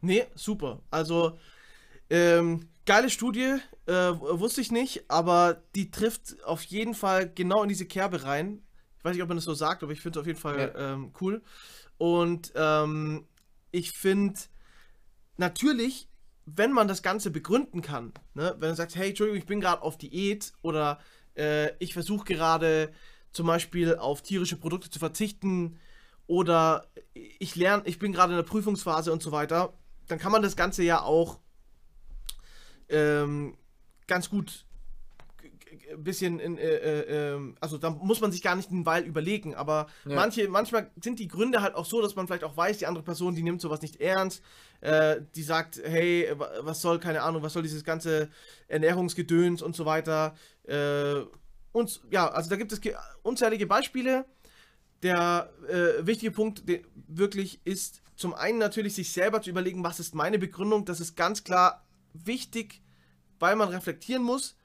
[0.00, 0.82] Nee, super.
[0.90, 1.38] Also,
[2.08, 7.68] ähm, geile Studie, äh, wusste ich nicht, aber die trifft auf jeden Fall genau in
[7.68, 8.62] diese Kerbe rein.
[8.98, 10.72] Ich weiß nicht, ob man das so sagt, aber ich finde es auf jeden Fall
[10.74, 10.92] ja.
[10.92, 11.42] ähm, cool.
[11.98, 13.26] Und ähm,
[13.70, 14.40] ich finde
[15.36, 16.08] natürlich,
[16.46, 19.82] wenn man das Ganze begründen kann, ne, wenn man sagt, hey, Entschuldigung, ich bin gerade
[19.82, 20.98] auf Diät oder
[21.36, 22.92] äh, ich versuche gerade
[23.32, 25.78] zum Beispiel auf tierische Produkte zu verzichten
[26.30, 26.86] oder
[27.40, 29.72] ich lerne, ich bin gerade in der Prüfungsphase und so weiter,
[30.06, 31.40] dann kann man das Ganze ja auch
[32.88, 33.56] ähm,
[34.06, 34.64] ganz gut
[35.90, 39.06] ein bisschen in, äh, äh, ähm, also da muss man sich gar nicht einen Weil
[39.06, 40.14] überlegen, aber ja.
[40.14, 43.02] manche, manchmal sind die Gründe halt auch so, dass man vielleicht auch weiß, die andere
[43.02, 44.40] Person, die nimmt sowas nicht ernst,
[44.82, 48.30] äh, die sagt, hey, was soll, keine Ahnung, was soll dieses ganze
[48.68, 50.36] Ernährungsgedöns und so weiter.
[50.62, 51.22] Äh,
[51.72, 52.80] und ja, also da gibt es
[53.24, 54.26] unzählige Beispiele.
[55.02, 56.62] Der äh, wichtige Punkt
[57.08, 61.16] wirklich ist, zum einen natürlich sich selber zu überlegen, was ist meine Begründung, das ist
[61.16, 62.82] ganz klar wichtig,
[63.38, 64.56] weil man reflektieren muss.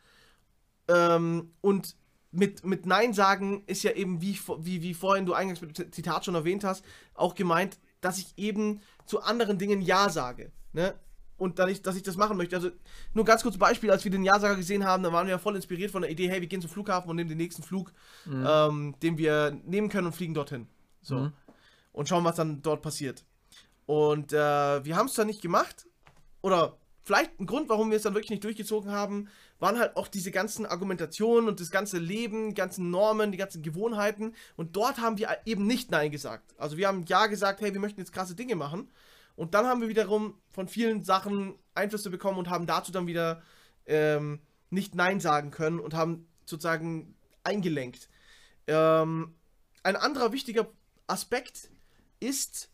[0.88, 1.96] Ähm, und
[2.32, 5.92] mit, mit Nein sagen ist ja eben, wie, wie, wie vorhin du eingangs mit dem
[5.92, 10.52] Zitat schon erwähnt hast, auch gemeint, dass ich eben zu anderen Dingen Ja sage.
[10.74, 10.94] Ne?
[11.38, 12.56] Und dann ich, dass ich das machen möchte.
[12.56, 12.72] Also,
[13.14, 15.56] nur ganz kurz Beispiel, als wir den Ja-Sager gesehen haben, da waren wir ja voll
[15.56, 17.92] inspiriert von der Idee, hey, wir gehen zum Flughafen und nehmen den nächsten Flug,
[18.26, 18.46] mhm.
[18.48, 20.68] ähm, den wir nehmen können und fliegen dorthin.
[21.02, 21.16] So.
[21.16, 21.34] Mhm.
[21.92, 23.26] Und schauen, was dann dort passiert.
[23.86, 25.86] Und äh, wir haben es dann nicht gemacht.
[26.42, 30.08] Oder vielleicht ein Grund, warum wir es dann wirklich nicht durchgezogen haben, waren halt auch
[30.08, 34.34] diese ganzen Argumentationen und das ganze Leben, die ganzen Normen, die ganzen Gewohnheiten.
[34.56, 36.56] Und dort haben wir eben nicht Nein gesagt.
[36.58, 38.90] Also wir haben Ja gesagt, hey, wir möchten jetzt krasse Dinge machen.
[39.36, 43.42] Und dann haben wir wiederum von vielen Sachen Einflüsse bekommen und haben dazu dann wieder
[43.86, 48.10] ähm, nicht Nein sagen können und haben sozusagen eingelenkt.
[48.68, 49.36] Ähm,
[49.84, 50.68] ein anderer wichtiger
[51.08, 51.70] Aspekt
[52.20, 52.70] ist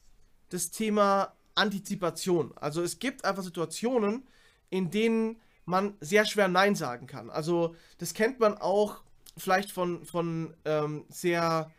[0.49, 2.53] das Thema Antizipation.
[2.57, 4.27] Also es gibt einfach Situationen,
[4.69, 7.29] in denen man sehr schwer Nein sagen kann.
[7.29, 9.03] Also das kennt man auch
[9.37, 11.71] vielleicht von, von ähm, sehr,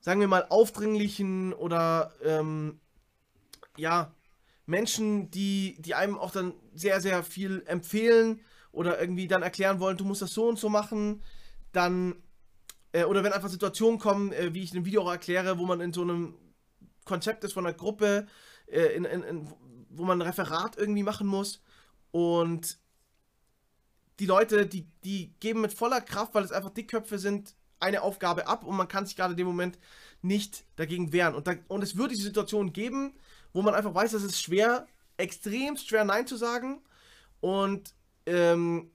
[0.00, 2.80] sagen wir mal, aufdringlichen oder ähm,
[3.78, 4.12] ja,
[4.66, 9.96] Menschen, die, die einem auch dann sehr, sehr viel empfehlen oder irgendwie dann erklären wollen,
[9.96, 11.22] du musst das so und so machen,
[11.72, 12.22] dann,
[12.92, 15.64] äh, oder wenn einfach Situationen kommen, äh, wie ich in einem Video auch erkläre, wo
[15.64, 16.34] man in so einem
[17.04, 18.26] Konzept ist von einer Gruppe,
[18.66, 19.48] äh, in, in, in,
[19.88, 21.62] wo man ein Referat irgendwie machen muss
[22.10, 22.78] und
[24.20, 28.48] die Leute, die, die geben mit voller Kraft, weil es einfach Dickköpfe sind, eine Aufgabe
[28.48, 29.78] ab und man kann sich gerade in dem Moment
[30.20, 31.34] nicht dagegen wehren.
[31.34, 33.14] Und, da, und es würde die Situation geben,
[33.58, 36.80] wo man einfach weiß, dass es schwer, extrem schwer Nein zu sagen.
[37.40, 37.92] Und
[38.24, 38.92] ähm,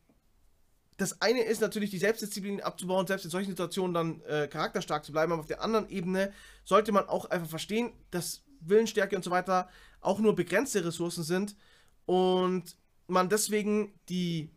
[0.95, 5.12] das eine ist natürlich die Selbstdisziplin abzubauen, selbst in solchen Situationen dann äh, charakterstark zu
[5.12, 6.32] bleiben, aber auf der anderen Ebene
[6.63, 9.67] sollte man auch einfach verstehen, dass Willensstärke und so weiter
[9.99, 11.58] auch nur begrenzte Ressourcen sind
[12.06, 14.49] und man deswegen die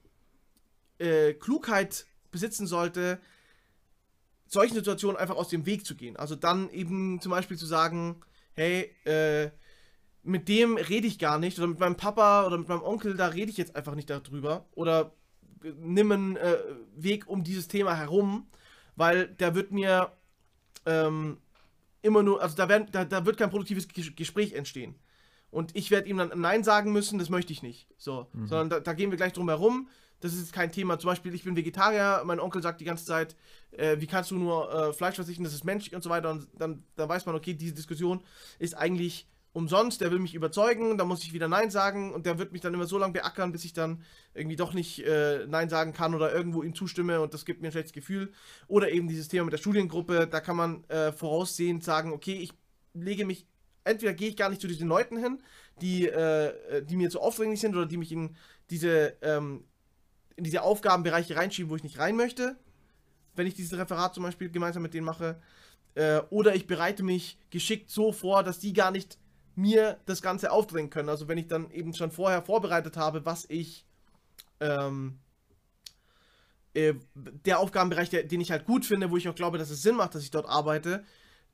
[0.99, 3.19] äh, Klugheit besitzen sollte,
[4.47, 6.16] solchen Situationen einfach aus dem Weg zu gehen.
[6.16, 8.21] Also dann eben zum Beispiel zu sagen,
[8.53, 9.51] hey, äh,
[10.27, 13.29] mit dem rede ich gar nicht oder mit meinem Papa oder mit meinem Onkel, da
[13.29, 15.12] rede ich jetzt einfach nicht darüber oder
[15.62, 16.59] nimm einen äh,
[16.97, 18.47] Weg um dieses Thema herum,
[18.97, 20.12] weil der wird mir
[20.85, 21.39] ähm,
[22.03, 24.97] immer nur, also da, werden, da, da wird kein produktives Gespräch entstehen.
[25.51, 27.87] Und ich werde ihm dann Nein sagen müssen, das möchte ich nicht.
[27.97, 28.47] So, mhm.
[28.47, 29.89] sondern da, da, gehen wir gleich drum herum.
[30.21, 30.99] Das ist kein Thema.
[30.99, 33.37] Zum Beispiel, ich bin Vegetarier, mein Onkel sagt die ganze Zeit,
[33.71, 36.31] äh, wie kannst du nur äh, Fleisch verzichten, das ist menschlich und so weiter.
[36.31, 38.23] Und dann, dann weiß man, okay, diese Diskussion
[38.59, 42.38] ist eigentlich umsonst, der will mich überzeugen, da muss ich wieder Nein sagen und der
[42.38, 44.03] wird mich dann immer so lange beackern, bis ich dann
[44.35, 47.69] irgendwie doch nicht äh, Nein sagen kann oder irgendwo ihm zustimme und das gibt mir
[47.69, 48.33] ein schlechtes Gefühl.
[48.69, 52.53] Oder eben dieses Thema mit der Studiengruppe, da kann man äh, voraussehend sagen, okay, ich
[52.92, 53.47] lege mich,
[53.85, 55.42] entweder gehe ich gar nicht zu diesen Leuten hin,
[55.81, 58.37] die, äh, die mir zu aufdringlich sind oder die mich in
[58.69, 59.64] diese, ähm,
[60.37, 62.57] in diese Aufgabenbereiche reinschieben, wo ich nicht rein möchte,
[63.35, 65.40] wenn ich dieses Referat zum Beispiel gemeinsam mit denen mache.
[65.95, 69.16] Äh, oder ich bereite mich geschickt so vor, dass die gar nicht
[69.57, 71.09] mir das Ganze aufdrängen können.
[71.09, 73.87] Also wenn ich dann eben schon vorher vorbereitet habe, was ich
[74.61, 75.19] ähm,
[76.75, 79.83] äh, der Aufgabenbereich, der, den ich halt gut finde, wo ich auch glaube, dass es
[79.83, 81.05] Sinn macht, dass ich dort arbeite,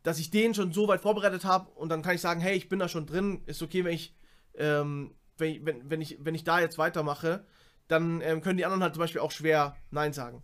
[0.03, 2.69] dass ich den schon so weit vorbereitet habe und dann kann ich sagen, hey, ich
[2.69, 4.17] bin da schon drin, ist okay, wenn ich,
[4.55, 7.45] ähm, wenn, wenn, wenn, ich, wenn ich da jetzt weitermache,
[7.87, 10.43] dann ähm, können die anderen halt zum Beispiel auch schwer Nein sagen.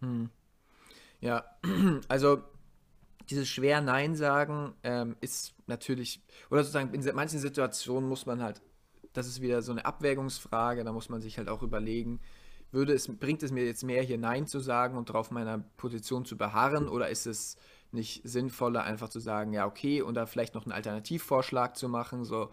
[0.00, 0.30] Hm.
[1.20, 1.44] Ja,
[2.08, 2.42] also
[3.30, 8.62] dieses schwer Nein sagen ähm, ist natürlich, oder sozusagen in manchen Situationen muss man halt,
[9.12, 12.20] das ist wieder so eine Abwägungsfrage, da muss man sich halt auch überlegen,
[12.72, 16.24] würde es, bringt es mir jetzt mehr hier Nein zu sagen und darauf meiner Position
[16.24, 17.56] zu beharren oder ist es
[17.92, 22.24] nicht sinnvoller, einfach zu sagen, ja, okay, und da vielleicht noch einen Alternativvorschlag zu machen,
[22.24, 22.50] so,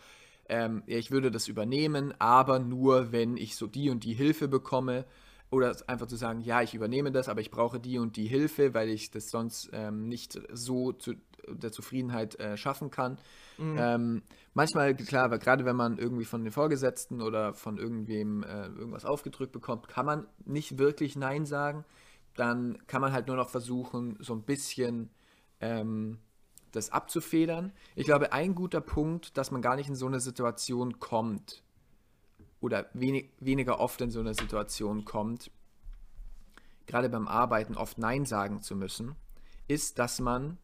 [0.47, 4.47] ähm, ja, ich würde das übernehmen, aber nur, wenn ich so die und die Hilfe
[4.47, 5.05] bekomme
[5.51, 8.73] oder einfach zu sagen, ja, ich übernehme das, aber ich brauche die und die Hilfe,
[8.73, 11.13] weil ich das sonst ähm, nicht so zu
[11.47, 13.17] der Zufriedenheit äh, schaffen kann.
[13.57, 13.75] Mhm.
[13.77, 14.21] Ähm,
[14.53, 19.05] manchmal, klar, weil gerade wenn man irgendwie von den Vorgesetzten oder von irgendwem äh, irgendwas
[19.05, 21.83] aufgedrückt bekommt, kann man nicht wirklich Nein sagen.
[22.35, 25.09] Dann kann man halt nur noch versuchen, so ein bisschen
[25.59, 26.19] ähm,
[26.71, 27.73] das abzufedern.
[27.95, 31.63] Ich glaube, ein guter Punkt, dass man gar nicht in so eine Situation kommt,
[32.61, 35.51] oder wenig, weniger oft in so eine Situation kommt,
[36.85, 39.15] gerade beim Arbeiten oft Nein sagen zu müssen,
[39.67, 40.57] ist, dass man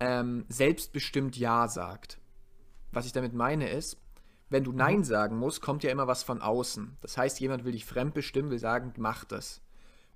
[0.00, 2.18] ähm, selbstbestimmt Ja sagt.
[2.92, 3.98] Was ich damit meine ist,
[4.48, 5.04] wenn du Nein mhm.
[5.04, 6.96] sagen musst, kommt ja immer was von außen.
[7.00, 9.62] Das heißt, jemand will dich fremdbestimmen, will sagen, mach das.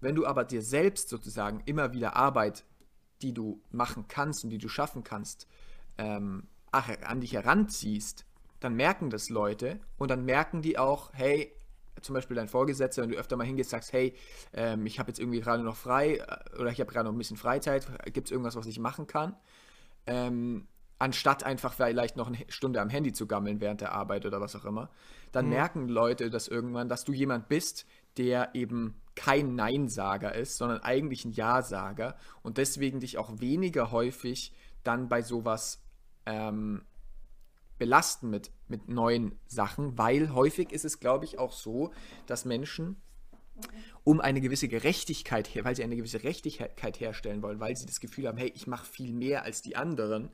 [0.00, 2.64] Wenn du aber dir selbst sozusagen immer wieder Arbeit,
[3.22, 5.46] die du machen kannst und die du schaffen kannst,
[5.98, 8.26] ähm, ach, an dich heranziehst,
[8.64, 11.52] dann merken das Leute und dann merken die auch, hey,
[12.00, 14.14] zum Beispiel dein Vorgesetzter, wenn du öfter mal hingehst, sagst, hey,
[14.52, 17.18] ähm, ich habe jetzt irgendwie gerade noch frei äh, oder ich habe gerade noch ein
[17.18, 19.36] bisschen Freizeit, gibt es irgendwas, was ich machen kann?
[20.06, 20.66] Ähm,
[20.98, 24.56] anstatt einfach vielleicht noch eine Stunde am Handy zu gammeln während der Arbeit oder was
[24.56, 24.90] auch immer,
[25.32, 25.52] dann mhm.
[25.52, 31.24] merken Leute das irgendwann, dass du jemand bist, der eben kein Nein-Sager ist, sondern eigentlich
[31.24, 35.80] ein Ja-Sager und deswegen dich auch weniger häufig dann bei sowas
[36.26, 36.82] ähm,
[37.84, 41.92] belasten mit, mit neuen Sachen, weil häufig ist es, glaube ich, auch so,
[42.24, 42.96] dass Menschen
[44.04, 48.26] um eine gewisse Gerechtigkeit, weil sie eine gewisse Gerechtigkeit herstellen wollen, weil sie das Gefühl
[48.26, 50.30] haben, hey, ich mache viel mehr als die anderen,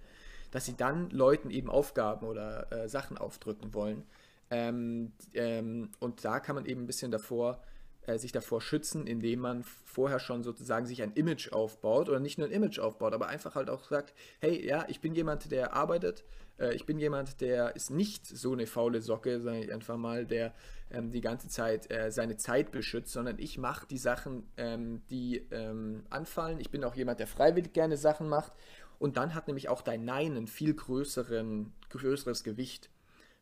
[0.52, 4.04] dass sie dann Leuten eben Aufgaben oder äh, Sachen aufdrücken wollen.
[4.48, 7.64] Ähm, ähm, und da kann man eben ein bisschen davor
[8.10, 12.38] äh, sich davor schützen, indem man vorher schon sozusagen sich ein Image aufbaut oder nicht
[12.38, 15.74] nur ein Image aufbaut, aber einfach halt auch sagt, hey, ja, ich bin jemand, der
[15.74, 16.24] arbeitet,
[16.58, 20.26] äh, ich bin jemand, der ist nicht so eine faule Socke, sage ich einfach mal,
[20.26, 20.52] der
[20.90, 25.46] ähm, die ganze Zeit äh, seine Zeit beschützt, sondern ich mache die Sachen, ähm, die
[25.50, 26.60] ähm, anfallen.
[26.60, 28.52] Ich bin auch jemand, der freiwillig gerne Sachen macht.
[28.98, 32.90] Und dann hat nämlich auch dein Nein ein viel größeren, größeres Gewicht,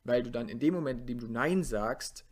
[0.04, 2.24] weil du dann in dem Moment, in dem du Nein sagst,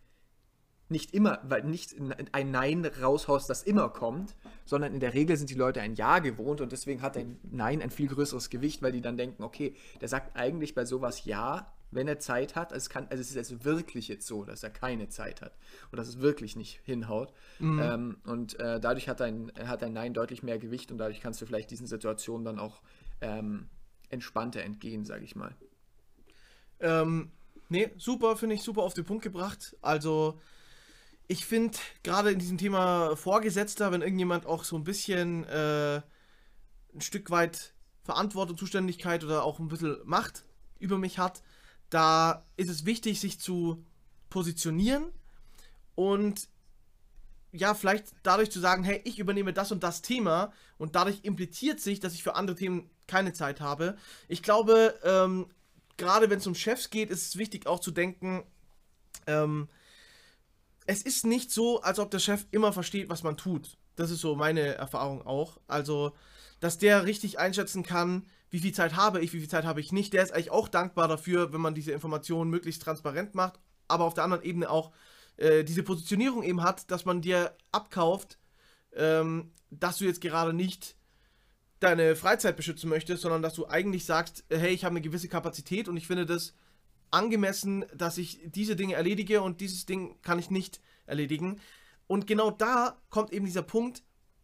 [0.88, 1.96] nicht immer, weil nicht
[2.32, 6.20] ein Nein raushaust, das immer kommt, sondern in der Regel sind die Leute ein Ja
[6.20, 9.74] gewohnt und deswegen hat ein Nein ein viel größeres Gewicht, weil die dann denken, okay,
[10.00, 12.72] der sagt eigentlich bei sowas Ja, wenn er Zeit hat.
[12.72, 15.56] Also es, kann, also es ist also wirklich jetzt so, dass er keine Zeit hat
[15.90, 17.32] und dass es wirklich nicht hinhaut.
[17.58, 17.80] Mhm.
[17.82, 21.40] Ähm, und äh, dadurch hat ein, hat ein Nein deutlich mehr Gewicht und dadurch kannst
[21.40, 22.80] du vielleicht diesen Situationen dann auch
[23.20, 23.68] ähm,
[24.08, 25.54] entspannter entgehen, sage ich mal.
[26.78, 27.32] Ähm,
[27.68, 29.76] nee, super, finde ich super auf den Punkt gebracht.
[29.82, 30.38] Also
[31.28, 35.96] ich finde gerade in diesem Thema Vorgesetzter, wenn irgendjemand auch so ein bisschen äh,
[36.94, 40.44] ein Stück weit Verantwortung, Zuständigkeit oder auch ein bisschen Macht
[40.78, 41.42] über mich hat,
[41.90, 43.84] da ist es wichtig, sich zu
[44.30, 45.06] positionieren
[45.94, 46.48] und
[47.52, 51.80] ja, vielleicht dadurch zu sagen, hey, ich übernehme das und das Thema und dadurch impliziert
[51.80, 53.96] sich, dass ich für andere Themen keine Zeit habe.
[54.28, 55.46] Ich glaube, ähm,
[55.96, 58.44] gerade wenn es um Chefs geht, ist es wichtig auch zu denken,
[59.26, 59.68] ähm,
[60.86, 63.76] es ist nicht so, als ob der Chef immer versteht, was man tut.
[63.96, 65.58] Das ist so meine Erfahrung auch.
[65.66, 66.12] Also,
[66.60, 69.92] dass der richtig einschätzen kann, wie viel Zeit habe ich, wie viel Zeit habe ich
[69.92, 70.12] nicht.
[70.12, 74.14] Der ist eigentlich auch dankbar dafür, wenn man diese Informationen möglichst transparent macht, aber auf
[74.14, 74.92] der anderen Ebene auch
[75.36, 78.38] äh, diese Positionierung eben hat, dass man dir abkauft,
[78.94, 80.96] ähm, dass du jetzt gerade nicht
[81.80, 85.88] deine Freizeit beschützen möchtest, sondern dass du eigentlich sagst, hey, ich habe eine gewisse Kapazität
[85.88, 86.54] und ich finde das
[87.10, 91.60] angemessen, dass ich diese Dinge erledige und dieses Ding kann ich nicht erledigen.
[92.06, 94.02] Und genau da kommt eben dieser Punkt,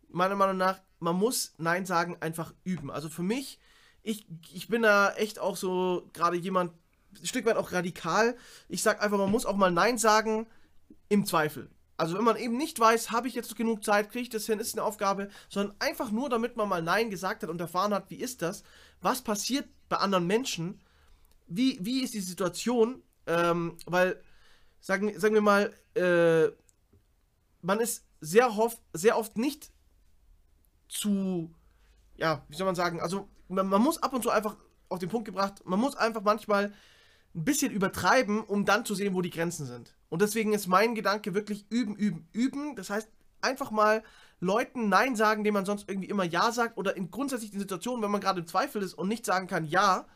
[0.09, 2.91] meiner Meinung nach, man muss Nein sagen einfach üben.
[2.91, 3.59] Also für mich,
[4.03, 6.73] ich, ich bin da echt auch so gerade jemand,
[7.21, 8.37] ein Stück weit auch radikal.
[8.69, 10.47] Ich sage einfach, man muss auch mal Nein sagen
[11.09, 11.71] im Zweifel.
[11.97, 14.59] Also wenn man eben nicht weiß, habe ich jetzt genug Zeit, kriege ich das hin,
[14.59, 18.11] ist eine Aufgabe, sondern einfach nur, damit man mal Nein gesagt hat und erfahren hat,
[18.11, 18.65] wie ist das,
[19.01, 20.81] was passiert bei anderen Menschen
[21.47, 23.03] wie, wie ist die Situation?
[23.27, 24.21] Ähm, weil,
[24.81, 26.51] sagen, sagen wir mal, äh,
[27.61, 29.71] man ist sehr, oft, sehr oft nicht
[30.89, 31.53] zu,
[32.17, 34.57] ja, wie soll man sagen, also man, man muss ab und zu einfach
[34.89, 36.73] auf den Punkt gebracht, man muss einfach manchmal
[37.35, 39.95] ein bisschen übertreiben, um dann zu sehen, wo die Grenzen sind.
[40.11, 42.77] Und deswegen ist mein Gedanke wirklich üben, üben, üben.
[42.77, 43.09] Das heißt,
[43.41, 44.03] einfach mal
[44.41, 48.11] Leuten Nein sagen, denen man sonst irgendwie immer Ja sagt oder in grundsätzlichen Situationen, wenn
[48.11, 50.07] man gerade im Zweifel ist und nicht sagen kann Ja,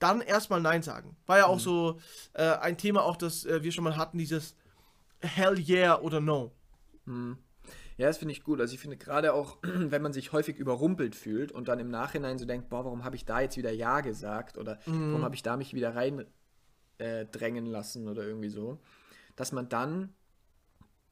[0.00, 1.16] dann erstmal Nein sagen.
[1.26, 1.60] War ja auch mhm.
[1.60, 2.00] so
[2.32, 4.56] äh, ein Thema, auch das äh, wir schon mal hatten, dieses
[5.20, 6.52] Hell yeah oder No.
[7.04, 7.38] Mhm.
[8.00, 8.60] Ja, das finde ich gut.
[8.60, 12.38] Also ich finde gerade auch, wenn man sich häufig überrumpelt fühlt und dann im Nachhinein
[12.38, 15.10] so denkt, boah, warum habe ich da jetzt wieder Ja gesagt oder mhm.
[15.10, 16.24] warum habe ich da mich wieder rein
[16.96, 18.78] äh, drängen lassen oder irgendwie so,
[19.36, 20.14] dass man dann,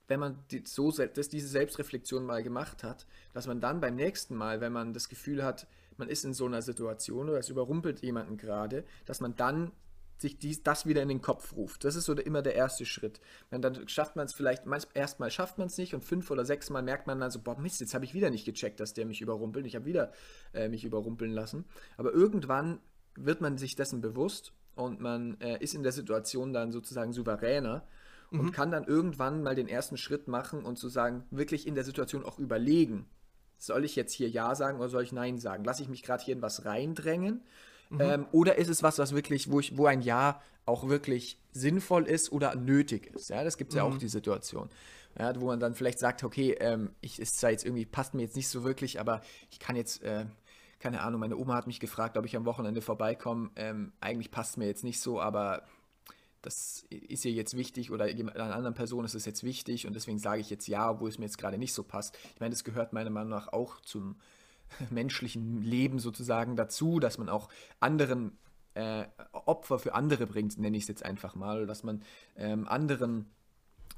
[0.07, 4.35] wenn man die, so dass diese Selbstreflexion mal gemacht hat, dass man dann beim nächsten
[4.35, 5.67] Mal, wenn man das Gefühl hat,
[5.99, 9.73] man ist in so einer Situation oder es überrumpelt jemanden gerade, dass man dann
[10.21, 11.85] sich dies, das wieder in den Kopf ruft.
[11.85, 13.21] Das ist so der, immer der erste Schritt.
[13.51, 16.71] Und dann schafft man es vielleicht, erstmal schafft man es nicht und fünf oder sechs
[16.71, 19.07] Mal merkt man dann so, boah Mist, jetzt habe ich wieder nicht gecheckt, dass der
[19.07, 19.67] mich überrumpelt.
[19.67, 20.13] Ich habe wieder
[20.53, 21.65] äh, mich überrumpeln lassen.
[21.97, 22.81] Aber irgendwann
[23.15, 27.87] wird man sich dessen bewusst und man äh, ist in der Situation dann sozusagen souveräner
[28.31, 28.53] und mhm.
[28.53, 32.25] kann dann irgendwann mal den ersten Schritt machen und zu sagen, wirklich in der Situation
[32.25, 33.07] auch überlegen,
[33.59, 35.65] soll ich jetzt hier Ja sagen oder soll ich Nein sagen?
[35.65, 37.43] Lasse ich mich gerade hier in was reindrängen?
[37.91, 38.01] Mhm.
[38.01, 42.05] Ähm, oder ist es was, was wirklich, wo, ich, wo ein Ja auch wirklich sinnvoll
[42.05, 43.31] ist oder nötig ist?
[43.31, 43.79] Ja, das gibt es mhm.
[43.79, 43.99] ja auch mhm.
[43.99, 44.69] die Situation.
[45.19, 48.23] Ja, wo man dann vielleicht sagt, okay, ähm, ich ist zwar jetzt irgendwie, passt mir
[48.23, 50.27] jetzt nicht so wirklich, aber ich kann jetzt, äh,
[50.79, 53.51] keine Ahnung, meine Oma hat mich gefragt, ob ich am Wochenende vorbeikomme.
[53.57, 55.63] Ähm, eigentlich passt mir jetzt nicht so, aber
[56.43, 60.19] das ist ihr jetzt wichtig oder einer anderen Person ist es jetzt wichtig und deswegen
[60.19, 62.17] sage ich jetzt ja, obwohl es mir jetzt gerade nicht so passt.
[62.35, 64.17] Ich meine, das gehört meiner Meinung nach auch zum
[64.91, 67.49] menschlichen Leben sozusagen dazu, dass man auch
[67.81, 68.39] anderen
[68.75, 72.03] äh, Opfer für andere bringt, nenne ich es jetzt einfach mal, dass man
[72.37, 73.27] ähm, anderen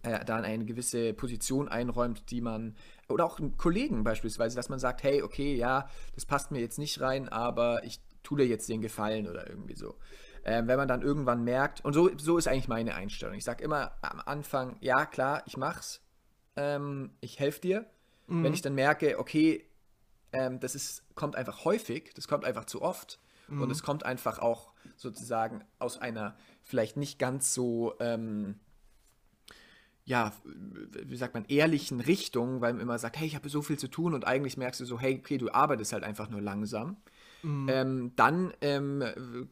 [0.03, 2.75] äh, dann eine gewisse Position einräumt, die man,
[3.09, 7.01] oder auch Kollegen beispielsweise, dass man sagt, hey, okay, ja, das passt mir jetzt nicht
[7.01, 9.97] rein, aber ich tue dir jetzt den Gefallen oder irgendwie so.
[10.45, 13.35] Ähm, wenn man dann irgendwann merkt, und so, so ist eigentlich meine Einstellung.
[13.35, 16.01] Ich sage immer am Anfang, ja klar, ich mach's,
[16.57, 17.87] ähm, ich helfe dir.
[18.27, 18.45] Mhm.
[18.45, 19.67] Wenn ich dann merke, okay,
[20.33, 23.19] ähm, das ist, kommt einfach häufig, das kommt einfach zu oft
[23.49, 23.63] mhm.
[23.63, 28.61] und es kommt einfach auch sozusagen aus einer vielleicht nicht ganz so, ähm,
[30.05, 33.79] ja, wie sagt man, ehrlichen Richtung, weil man immer sagt, hey, ich habe so viel
[33.79, 36.97] zu tun und eigentlich merkst du so, hey, okay, du arbeitest halt einfach nur langsam.
[37.43, 37.69] Mhm.
[37.69, 39.03] Ähm, dann ähm,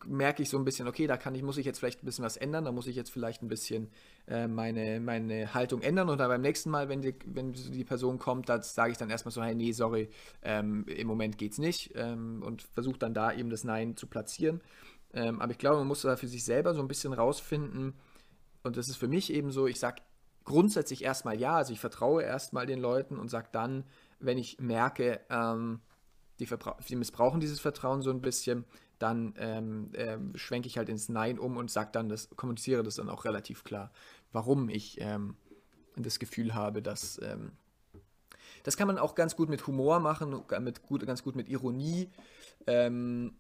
[0.07, 2.25] merke ich so ein bisschen, okay, da kann ich, muss ich jetzt vielleicht ein bisschen
[2.25, 3.91] was ändern, da muss ich jetzt vielleicht ein bisschen
[4.27, 8.19] äh, meine, meine Haltung ändern und dann beim nächsten Mal, wenn die, wenn die Person
[8.19, 10.11] kommt, da sage ich dann erstmal so, hey, nee, sorry,
[10.43, 14.61] ähm, im Moment geht's nicht ähm, und versuche dann da eben das Nein zu platzieren.
[15.15, 17.95] Ähm, aber ich glaube, man muss da für sich selber so ein bisschen rausfinden
[18.63, 20.03] und das ist für mich eben so, ich sage
[20.45, 23.85] grundsätzlich erstmal ja, also ich vertraue erstmal den Leuten und sage dann,
[24.19, 25.81] wenn ich merke, ähm,
[26.41, 26.49] die,
[26.89, 28.65] die, missbrauchen dieses Vertrauen so ein bisschen,
[28.99, 32.97] dann ähm, äh, schwenke ich halt ins Nein um und sage dann, das, kommuniziere das
[32.97, 33.93] dann auch relativ klar,
[34.33, 35.37] warum ich ähm,
[35.97, 37.53] das Gefühl habe, dass ähm,
[38.63, 42.11] das kann man auch ganz gut mit Humor machen, mit gut, ganz gut mit Ironie.
[42.67, 43.35] Ähm,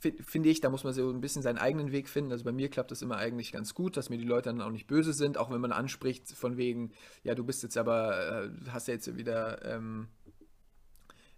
[0.00, 2.32] finde ich, da muss man so ein bisschen seinen eigenen Weg finden.
[2.32, 4.70] Also bei mir klappt das immer eigentlich ganz gut, dass mir die Leute dann auch
[4.70, 6.92] nicht böse sind, auch wenn man anspricht von wegen,
[7.22, 10.08] ja, du bist jetzt aber, äh, hast ja jetzt wieder ähm,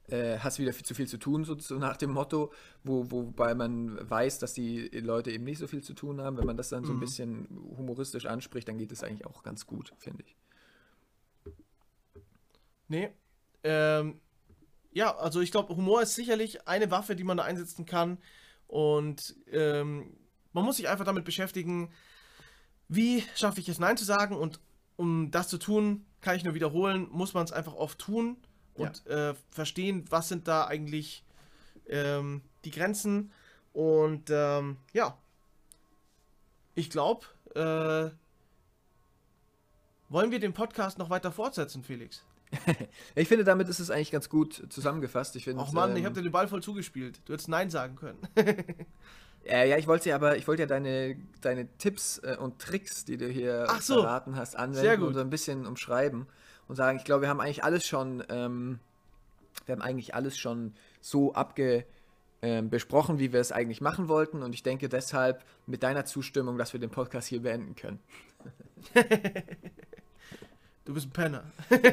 [0.09, 3.55] äh, hast wieder viel zu viel zu tun, so, so nach dem Motto, wo, wobei
[3.55, 6.37] man weiß, dass die Leute eben nicht so viel zu tun haben.
[6.37, 7.01] Wenn man das dann so ein mhm.
[7.01, 10.37] bisschen humoristisch anspricht, dann geht es eigentlich auch ganz gut, finde ich.
[12.89, 13.11] Nee.
[13.63, 14.21] Ähm,
[14.93, 18.19] ja, also ich glaube, Humor ist sicherlich eine Waffe, die man da einsetzen kann.
[18.67, 20.17] Und ähm,
[20.53, 21.91] man muss sich einfach damit beschäftigen,
[22.89, 24.37] wie schaffe ich es, Nein zu sagen.
[24.37, 24.61] Und
[24.97, 28.37] um das zu tun, kann ich nur wiederholen, muss man es einfach oft tun
[28.75, 29.31] und ja.
[29.31, 31.25] äh, verstehen, was sind da eigentlich
[31.89, 33.33] ähm, die Grenzen.
[33.73, 35.17] Und ähm, ja,
[36.75, 38.11] ich glaube, äh,
[40.09, 42.25] wollen wir den Podcast noch weiter fortsetzen, Felix?
[43.15, 45.37] ich finde, damit ist es eigentlich ganz gut zusammengefasst.
[45.37, 47.21] Ich Ach Mann, ähm, ich habe dir den Ball voll zugespielt.
[47.25, 48.19] Du hättest Nein sagen können.
[49.45, 53.07] äh, ja, ich wollte ja aber, ich wollte ja deine, deine Tipps äh, und Tricks,
[53.07, 54.03] die du hier so.
[54.03, 56.27] verraten hast, anwenden und so ein bisschen umschreiben
[56.69, 58.79] und sagen, ich glaube, wir haben eigentlich alles schon, ähm,
[59.67, 61.85] wir haben eigentlich alles schon so abge
[62.43, 64.43] ähm, besprochen, wie wir es eigentlich machen wollten.
[64.43, 68.01] Und ich denke deshalb mit deiner Zustimmung, dass wir den Podcast hier beenden können.
[70.85, 71.45] du bist ein Penner.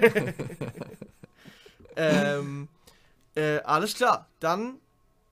[1.96, 2.68] ähm,
[3.36, 4.80] äh, alles klar, dann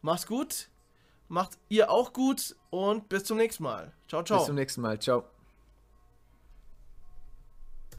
[0.01, 0.69] mach's gut,
[1.29, 3.91] macht ihr auch gut und bis zum nächsten Mal.
[4.07, 4.37] Ciao, ciao.
[4.37, 5.36] Bis zum nächsten Mal, ciao.